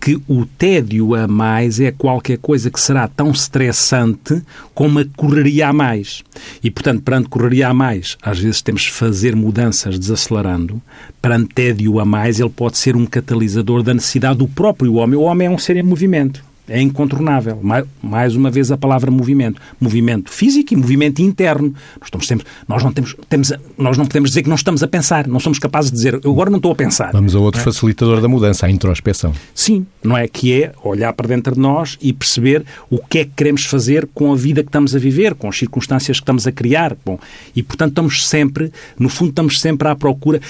que 0.00 0.20
o 0.26 0.46
tédio 0.46 1.14
a 1.14 1.28
mais 1.28 1.78
é 1.78 1.92
qualquer 1.92 2.38
coisa 2.38 2.70
que 2.70 2.80
será 2.80 3.06
tão 3.06 3.30
estressante 3.30 4.42
como 4.74 4.98
a 4.98 5.04
correria 5.14 5.68
a 5.68 5.72
mais. 5.72 6.24
E, 6.64 6.70
portanto, 6.70 7.02
perante 7.02 7.28
correria 7.28 7.68
a 7.68 7.74
mais, 7.74 8.16
às 8.22 8.38
vezes 8.38 8.62
temos 8.62 8.82
de 8.82 8.90
fazer 8.90 9.36
mudanças 9.36 9.98
desacelerando. 9.98 10.80
Perante 11.20 11.54
tédio 11.54 12.00
a 12.00 12.04
mais, 12.04 12.40
ele 12.40 12.48
pode 12.48 12.78
ser 12.78 12.96
um 12.96 13.04
catalisador 13.04 13.82
da 13.82 13.92
necessidade 13.92 14.38
do 14.38 14.48
próprio 14.48 14.94
homem. 14.94 15.18
O 15.18 15.22
homem 15.22 15.46
é 15.46 15.50
um 15.50 15.58
ser 15.58 15.76
em 15.76 15.82
movimento 15.82 16.49
é 16.70 16.80
incontornável. 16.80 17.60
Mais 18.00 18.36
uma 18.36 18.50
vez 18.50 18.70
a 18.70 18.76
palavra 18.76 19.10
movimento. 19.10 19.60
Movimento 19.80 20.30
físico 20.30 20.72
e 20.72 20.76
movimento 20.76 21.20
interno. 21.20 21.74
Nós, 21.98 22.06
estamos 22.06 22.26
sempre, 22.26 22.46
nós, 22.68 22.82
não, 22.84 22.92
temos, 22.92 23.16
temos, 23.28 23.52
nós 23.76 23.98
não 23.98 24.06
podemos 24.06 24.30
dizer 24.30 24.44
que 24.44 24.48
não 24.48 24.54
estamos 24.54 24.82
a 24.82 24.88
pensar. 24.88 25.26
Não 25.26 25.40
somos 25.40 25.58
capazes 25.58 25.90
de 25.90 25.96
dizer, 25.96 26.20
eu 26.22 26.30
agora 26.30 26.48
não 26.48 26.58
estou 26.58 26.70
a 26.70 26.74
pensar. 26.74 27.10
Vamos 27.12 27.34
a 27.34 27.40
outro 27.40 27.60
é? 27.60 27.64
facilitador 27.64 28.20
da 28.20 28.28
mudança, 28.28 28.66
a 28.66 28.70
introspeção. 28.70 29.32
Sim, 29.52 29.84
não 30.02 30.16
é? 30.16 30.28
Que 30.28 30.62
é 30.62 30.72
olhar 30.84 31.12
para 31.12 31.26
dentro 31.26 31.54
de 31.54 31.60
nós 31.60 31.98
e 32.00 32.12
perceber 32.12 32.64
o 32.88 32.98
que 32.98 33.18
é 33.18 33.24
que 33.24 33.32
queremos 33.36 33.64
fazer 33.64 34.08
com 34.14 34.32
a 34.32 34.36
vida 34.36 34.62
que 34.62 34.68
estamos 34.68 34.94
a 34.94 34.98
viver, 34.98 35.34
com 35.34 35.48
as 35.48 35.58
circunstâncias 35.58 36.18
que 36.18 36.22
estamos 36.22 36.46
a 36.46 36.52
criar. 36.52 36.96
Bom, 37.04 37.18
e, 37.54 37.62
portanto, 37.64 37.90
estamos 37.90 38.28
sempre, 38.28 38.72
no 38.96 39.08
fundo, 39.08 39.30
estamos 39.30 39.60
sempre 39.60 39.88
à 39.88 39.96
procura. 39.96 40.40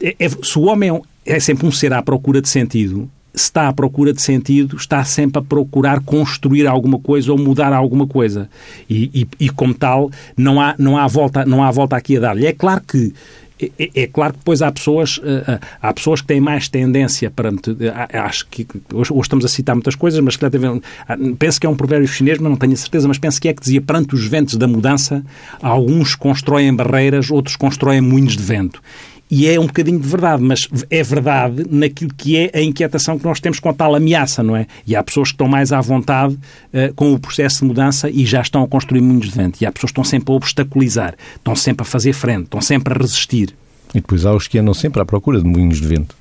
É, 0.00 0.16
é, 0.18 0.28
se 0.28 0.58
o 0.58 0.62
homem 0.62 0.90
é, 1.26 1.36
é 1.36 1.40
sempre 1.40 1.66
um 1.66 1.70
ser 1.70 1.92
à 1.92 2.02
procura 2.02 2.40
de 2.40 2.48
sentido, 2.48 3.10
está 3.36 3.68
à 3.68 3.72
procura 3.72 4.14
de 4.14 4.22
sentido, 4.22 4.76
está 4.76 5.04
sempre 5.04 5.38
a 5.38 5.42
procurar 5.42 6.00
construir 6.00 6.66
alguma 6.66 6.98
coisa 6.98 7.30
ou 7.30 7.38
mudar 7.38 7.72
alguma 7.72 8.06
coisa. 8.06 8.48
E, 8.88 9.10
e, 9.22 9.44
e 9.44 9.50
como 9.50 9.74
tal, 9.74 10.10
não 10.36 10.58
há, 10.58 10.74
não, 10.78 10.96
há 10.96 11.06
volta, 11.06 11.44
não 11.44 11.62
há 11.62 11.70
volta 11.70 11.96
aqui 11.96 12.16
a 12.16 12.20
dar-lhe. 12.20 12.46
É 12.46 12.52
claro 12.52 12.80
que 12.80 13.12
é, 13.58 13.70
é, 13.78 13.90
é, 14.02 14.06
claro 14.06 14.34
que 14.34 14.38
depois 14.40 14.60
há 14.60 14.70
pessoas, 14.70 15.18
eh, 15.24 15.44
eh, 15.48 15.60
há 15.80 15.92
pessoas 15.92 16.20
que 16.20 16.26
têm 16.26 16.40
mais 16.40 16.68
tendência 16.68 17.30
perante. 17.30 17.74
Eh, 17.80 18.18
acho 18.18 18.46
que 18.50 18.66
hoje, 18.92 19.10
hoje 19.10 19.22
estamos 19.22 19.44
a 19.46 19.48
citar 19.48 19.74
muitas 19.74 19.94
coisas, 19.94 20.20
mas 20.20 20.38
ah, 21.08 21.16
penso 21.38 21.58
que 21.58 21.66
é 21.66 21.70
um 21.70 21.74
provérbio 21.74 22.06
chinês, 22.06 22.38
mas 22.38 22.50
não 22.50 22.56
tenho 22.58 22.74
a 22.74 22.76
certeza, 22.76 23.08
mas 23.08 23.16
penso 23.16 23.40
que 23.40 23.48
é 23.48 23.54
que 23.54 23.62
dizia 23.62 23.80
perante 23.80 24.14
os 24.14 24.26
ventos 24.26 24.56
da 24.56 24.66
mudança, 24.66 25.24
alguns 25.62 26.14
constroem 26.14 26.74
barreiras, 26.74 27.30
outros 27.30 27.56
constroem 27.56 28.02
moinhos 28.02 28.36
de 28.36 28.42
vento. 28.42 28.82
E 29.30 29.48
é 29.48 29.58
um 29.58 29.66
bocadinho 29.66 29.98
de 29.98 30.06
verdade, 30.06 30.42
mas 30.42 30.68
é 30.88 31.02
verdade 31.02 31.66
naquilo 31.68 32.12
que 32.16 32.36
é 32.36 32.50
a 32.54 32.62
inquietação 32.62 33.18
que 33.18 33.24
nós 33.24 33.40
temos 33.40 33.58
com 33.58 33.68
a 33.68 33.72
tal 33.72 33.94
ameaça, 33.94 34.42
não 34.42 34.54
é? 34.54 34.66
E 34.86 34.94
há 34.94 35.02
pessoas 35.02 35.28
que 35.28 35.34
estão 35.34 35.48
mais 35.48 35.72
à 35.72 35.80
vontade 35.80 36.34
uh, 36.34 36.94
com 36.94 37.12
o 37.12 37.18
processo 37.18 37.60
de 37.60 37.64
mudança 37.64 38.08
e 38.08 38.24
já 38.24 38.40
estão 38.40 38.62
a 38.62 38.68
construir 38.68 39.00
mundos 39.00 39.30
de 39.30 39.36
vento. 39.36 39.60
E 39.60 39.66
há 39.66 39.72
pessoas 39.72 39.90
que 39.90 39.98
estão 39.98 40.04
sempre 40.04 40.32
a 40.32 40.36
obstaculizar, 40.36 41.14
estão 41.34 41.56
sempre 41.56 41.82
a 41.82 41.84
fazer 41.84 42.12
frente, 42.12 42.44
estão 42.44 42.60
sempre 42.60 42.94
a 42.94 42.96
resistir. 42.96 43.52
E 43.90 44.00
depois 44.00 44.24
há 44.24 44.32
os 44.32 44.46
que 44.46 44.58
andam 44.58 44.74
sempre 44.74 45.02
à 45.02 45.04
procura 45.04 45.40
de 45.40 45.48
moinhos 45.48 45.80
de 45.80 45.88
vento. 45.88 46.14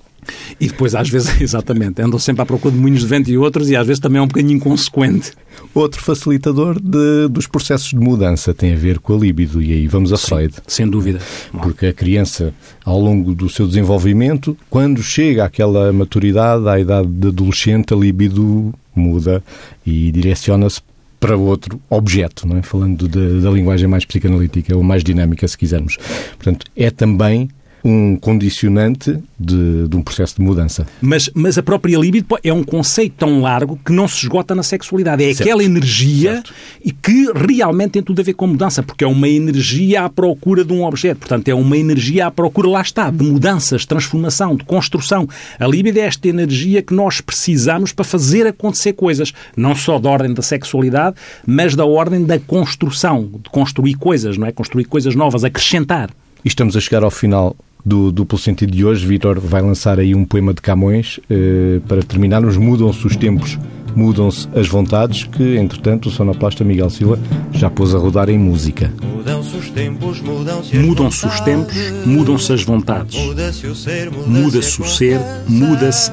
E 0.60 0.68
depois, 0.68 0.96
às 0.96 1.10
vezes, 1.10 1.30
exatamente, 1.42 2.02
andam 2.02 2.20
sempre 2.20 2.42
à 2.42 2.46
procura 2.46 2.74
de 2.74 2.80
moinhos 2.80 3.02
de 3.02 3.08
vento 3.08 3.30
e 3.30 3.38
outros, 3.38 3.70
e 3.70 3.76
às 3.76 3.86
vezes 3.86 4.00
também 4.00 4.20
é 4.20 4.22
um 4.22 4.28
bocadinho 4.28 4.58
inconsequente. 4.58 5.32
Outro 5.74 6.02
facilitador 6.02 6.80
de, 6.80 7.28
dos 7.30 7.48
processos 7.48 7.90
de 7.90 7.98
mudança 7.98 8.54
tem 8.54 8.74
a 8.74 8.76
ver 8.76 9.00
com 9.00 9.16
a 9.16 9.18
libido, 9.18 9.62
e 9.62 9.74
aí 9.74 9.88
vamos 9.88 10.12
a 10.14 10.18
Sim, 10.18 10.28
Freud. 10.28 10.54
Sem 10.68 10.88
dúvida. 10.88 11.20
Porque 11.52 11.88
a 11.88 11.94
criança, 11.94 12.54
ao 12.84 13.00
longo 13.00 13.34
do 13.34 13.50
seu 13.50 13.68
desenvolvimento, 13.68 14.58
quando 14.70 15.02
chega 15.02 15.46
àquela 15.46 15.92
maturidade, 15.92 16.68
à 16.68 16.80
idade 16.80 17.08
de 17.08 17.28
adolescente, 17.28 17.94
a 17.94 17.98
libido 17.98 18.74
muda 18.96 19.44
e 19.86 20.12
direciona-se 20.12 20.82
para 21.20 21.36
outro 21.36 21.82
objeto, 21.90 22.48
não 22.48 22.58
é? 22.58 22.62
falando 22.62 23.08
da 23.08 23.50
linguagem 23.50 23.88
mais 23.88 24.06
psicanalítica 24.06 24.76
ou 24.76 24.84
mais 24.84 25.04
dinâmica, 25.04 25.48
se 25.48 25.58
quisermos. 25.58 25.98
Portanto, 26.38 26.68
é 26.76 26.92
também 26.92 27.50
um 27.88 28.18
condicionante 28.18 29.16
de, 29.40 29.88
de, 29.88 29.96
um 29.96 30.02
processo 30.02 30.38
de 30.38 30.42
mudança. 30.42 30.88
Mas, 31.00 31.30
mas 31.36 31.56
a 31.56 31.62
própria 31.62 31.96
libido 31.96 32.36
é 32.44 32.52
um 32.52 32.64
conceito 32.64 33.14
tão 33.20 33.42
largo 33.42 33.80
que 33.86 33.92
não 33.92 34.08
se 34.08 34.24
esgota 34.24 34.56
na 34.56 34.64
sexualidade. 34.64 35.24
É 35.24 35.28
certo. 35.28 35.42
aquela 35.42 35.64
energia 35.64 36.42
e 36.84 36.92
que 36.92 37.32
realmente 37.36 37.92
tem 37.92 38.02
tudo 38.02 38.20
a 38.20 38.24
ver 38.24 38.34
com 38.34 38.48
mudança, 38.48 38.82
porque 38.82 39.04
é 39.04 39.08
uma 39.08 39.30
energia 39.30 40.02
à 40.02 40.10
procura 40.10 40.66
de 40.66 40.74
um 40.74 40.84
objeto. 40.84 41.20
Portanto, 41.20 41.48
é 41.48 41.54
uma 41.54 41.78
energia 41.78 42.26
à 42.26 42.32
procura, 42.32 42.68
lá 42.68 42.82
está, 42.82 43.12
de 43.12 43.24
mudanças, 43.24 43.86
transformação, 43.86 44.56
de 44.56 44.64
construção. 44.64 45.30
A 45.60 45.68
libido 45.68 46.00
é 46.00 46.02
esta 46.02 46.28
energia 46.28 46.82
que 46.82 46.94
nós 46.94 47.22
precisamos 47.22 47.94
para 47.94 48.04
fazer 48.04 48.48
acontecer 48.48 48.94
coisas, 48.94 49.32
não 49.56 49.76
só 49.76 50.00
da 50.00 50.10
ordem 50.10 50.34
da 50.34 50.42
sexualidade, 50.42 51.18
mas 51.46 51.76
da 51.76 51.86
ordem 51.86 52.26
da 52.26 52.40
construção, 52.40 53.30
de 53.44 53.50
construir 53.52 53.94
coisas, 53.94 54.40
não 54.40 54.48
é? 54.48 54.52
Construir 54.52 54.86
coisas 54.86 55.14
novas, 55.14 55.44
acrescentar. 55.44 56.10
E 56.44 56.48
estamos 56.48 56.76
a 56.76 56.80
chegar 56.80 57.04
ao 57.04 57.12
final 57.12 57.56
do 57.86 58.12
duplo 58.12 58.38
sentido 58.38 58.72
de 58.72 58.84
hoje. 58.84 59.06
Vitor 59.06 59.40
vai 59.40 59.62
lançar 59.62 60.00
aí 60.00 60.16
um 60.16 60.26
poema 60.26 60.54
de 60.54 60.62
Camões 60.62 61.20
eh, 61.30 61.80
para 61.88 62.02
terminarmos. 62.02 62.58
Mudam-se 62.58 63.06
os 63.06 63.16
tempos, 63.16 63.60
mudam-se 63.96 64.50
as 64.56 64.68
vontades, 64.68 65.26
que 65.26 65.58
entretanto 65.58 66.10
o 66.10 66.12
sonoplasta 66.12 66.64
Miguel 66.64 66.90
Silva 66.90 67.20
já 67.52 67.70
pôs 67.70 67.94
a 67.94 68.00
rodar 68.00 68.30
em 68.30 68.40
música. 68.40 68.92
Mudam-se 69.02 69.56
os 69.56 69.70
tempos, 69.70 70.22
mudam-se 70.22 71.28
tempos, 71.42 71.76
mudam-se 72.06 72.54
as 72.54 72.64
vontades. 72.64 73.20
Muda-se 73.20 73.68
o 73.68 73.76
ser, 73.76 74.12
muda-se 74.26 74.82
o 74.82 74.86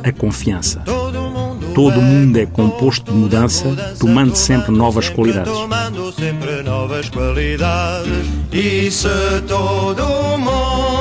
a 0.03 0.13
confiança. 0.13 0.83
Todo 1.75 2.03
mundo 2.03 2.37
é 2.37 2.45
composto 2.45 3.11
de 3.11 3.17
mudança, 3.17 3.65
tomando 3.99 4.37
sempre 4.37 4.71
novas 4.71 5.09
qualidades. 5.09 5.51
Tomando 5.51 6.13
sempre 6.13 6.63
novas 6.63 7.09
qualidades. 7.09 8.27
E 8.53 8.91
se 8.91 9.09
todo 9.49 10.05
mundo 10.39 10.92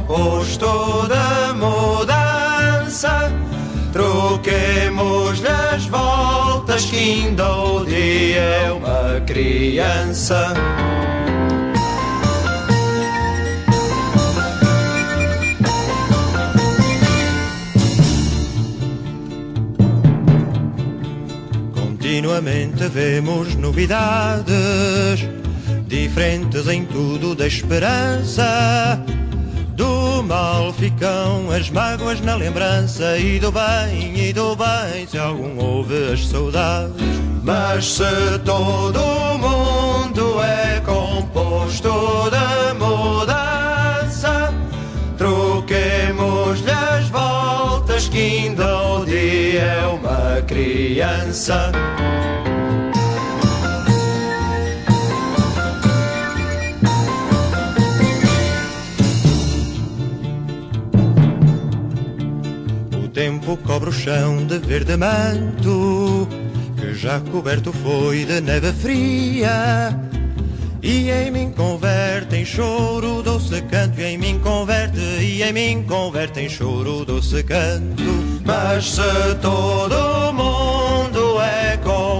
composto 0.00 1.08
de 1.08 1.54
mudança, 1.54 3.32
troquemos 3.92 5.42
as 5.44 5.86
voltas 5.86 6.84
que 6.84 6.96
ainda 6.96 7.56
o 7.56 7.84
dia 7.84 8.40
é 8.40 8.72
uma 8.72 9.20
criança. 9.26 10.52
Continuamente 21.74 22.88
vemos 22.88 23.54
novidades, 23.56 25.26
diferentes 25.86 26.68
em 26.68 26.84
tudo 26.84 27.34
da 27.34 27.46
esperança. 27.46 29.02
Mal 30.26 30.72
ficam 30.72 31.50
as 31.52 31.70
mágoas 31.70 32.20
na 32.20 32.34
lembrança, 32.34 33.16
e 33.16 33.38
do 33.38 33.52
bem, 33.52 34.28
e 34.28 34.32
do 34.32 34.56
bem, 34.56 35.06
se 35.06 35.16
algum 35.16 35.56
houve 35.56 36.12
as 36.12 36.26
saudades. 36.26 37.06
Mas 37.44 37.86
se 37.92 38.38
todo 38.44 38.98
o 38.98 39.38
mundo 39.38 40.42
é 40.42 40.80
composto 40.80 41.90
de 42.30 42.74
mudança, 42.74 44.52
troquemos-lhe 45.16 46.72
as 46.72 47.08
voltas 47.08 48.08
que 48.08 48.18
ainda 48.18 48.82
o 48.82 49.04
dia 49.04 49.60
é 49.60 49.86
uma 49.86 50.42
criança. 50.42 51.70
Tempo 63.46 63.56
cobre 63.58 63.90
o 63.90 63.92
chão 63.92 64.44
de 64.44 64.58
verde 64.58 64.96
manto, 64.96 66.28
que 66.76 66.92
já 66.94 67.20
coberto 67.20 67.72
foi 67.72 68.24
de 68.24 68.40
neve 68.40 68.72
fria. 68.72 69.96
E 70.82 71.10
em 71.10 71.30
mim 71.30 71.52
converte 71.52 72.34
em 72.36 72.44
choro 72.44 73.22
doce 73.22 73.62
canto, 73.62 74.00
e 74.00 74.04
em 74.04 74.18
mim 74.18 74.40
converte, 74.40 74.98
e 74.98 75.44
em 75.44 75.52
mim 75.52 75.84
converte 75.84 76.40
em 76.40 76.48
choro 76.48 77.04
doce 77.04 77.44
canto. 77.44 78.02
Mas 78.44 78.90
se 78.90 79.34
todo 79.40 80.32
mundo 80.32 81.40
é 81.40 81.76
composto 81.76 82.15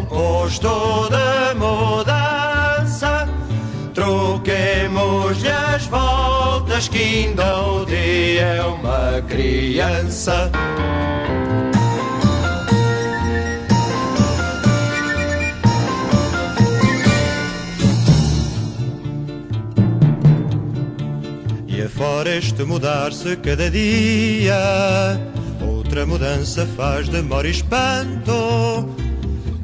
voltas 6.76 6.88
que 6.88 6.98
ainda 6.98 7.62
o 7.62 7.84
dia 7.86 8.42
é 8.42 8.62
uma 8.62 9.22
criança. 9.22 10.50
fora 21.88 22.36
este 22.36 22.62
mudar-se 22.62 23.36
cada 23.36 23.70
dia. 23.70 24.58
Outra 25.66 26.04
mudança 26.04 26.66
faz 26.76 27.08
demora 27.08 27.48
e 27.48 27.52
espanto. 27.52 28.86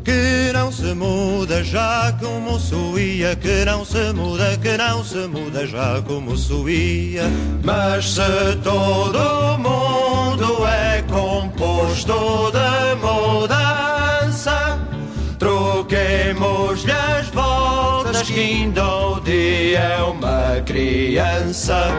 Que 0.02 0.50
não 0.54 0.72
se 0.72 0.94
muda 0.94 1.62
já 1.62 2.11
como 2.32 2.58
suía, 2.58 3.36
que 3.36 3.64
não 3.64 3.84
se 3.84 4.12
muda, 4.12 4.56
que 4.56 4.76
não 4.76 5.04
se 5.04 5.26
muda 5.26 5.66
já 5.66 6.00
como 6.02 6.36
suía. 6.36 7.24
Mas 7.62 8.14
se 8.14 8.56
todo 8.62 9.58
mundo 9.58 10.66
é 10.66 11.02
composto 11.02 12.50
de 12.52 12.94
mudança, 13.04 14.78
troquemos-lhe 15.38 16.92
as 16.92 17.28
voltas 17.28 18.22
que 18.22 18.40
ainda 18.40 18.82
o 18.86 19.20
dia 19.20 19.78
é 19.78 20.02
uma 20.02 20.60
criança. 20.64 21.92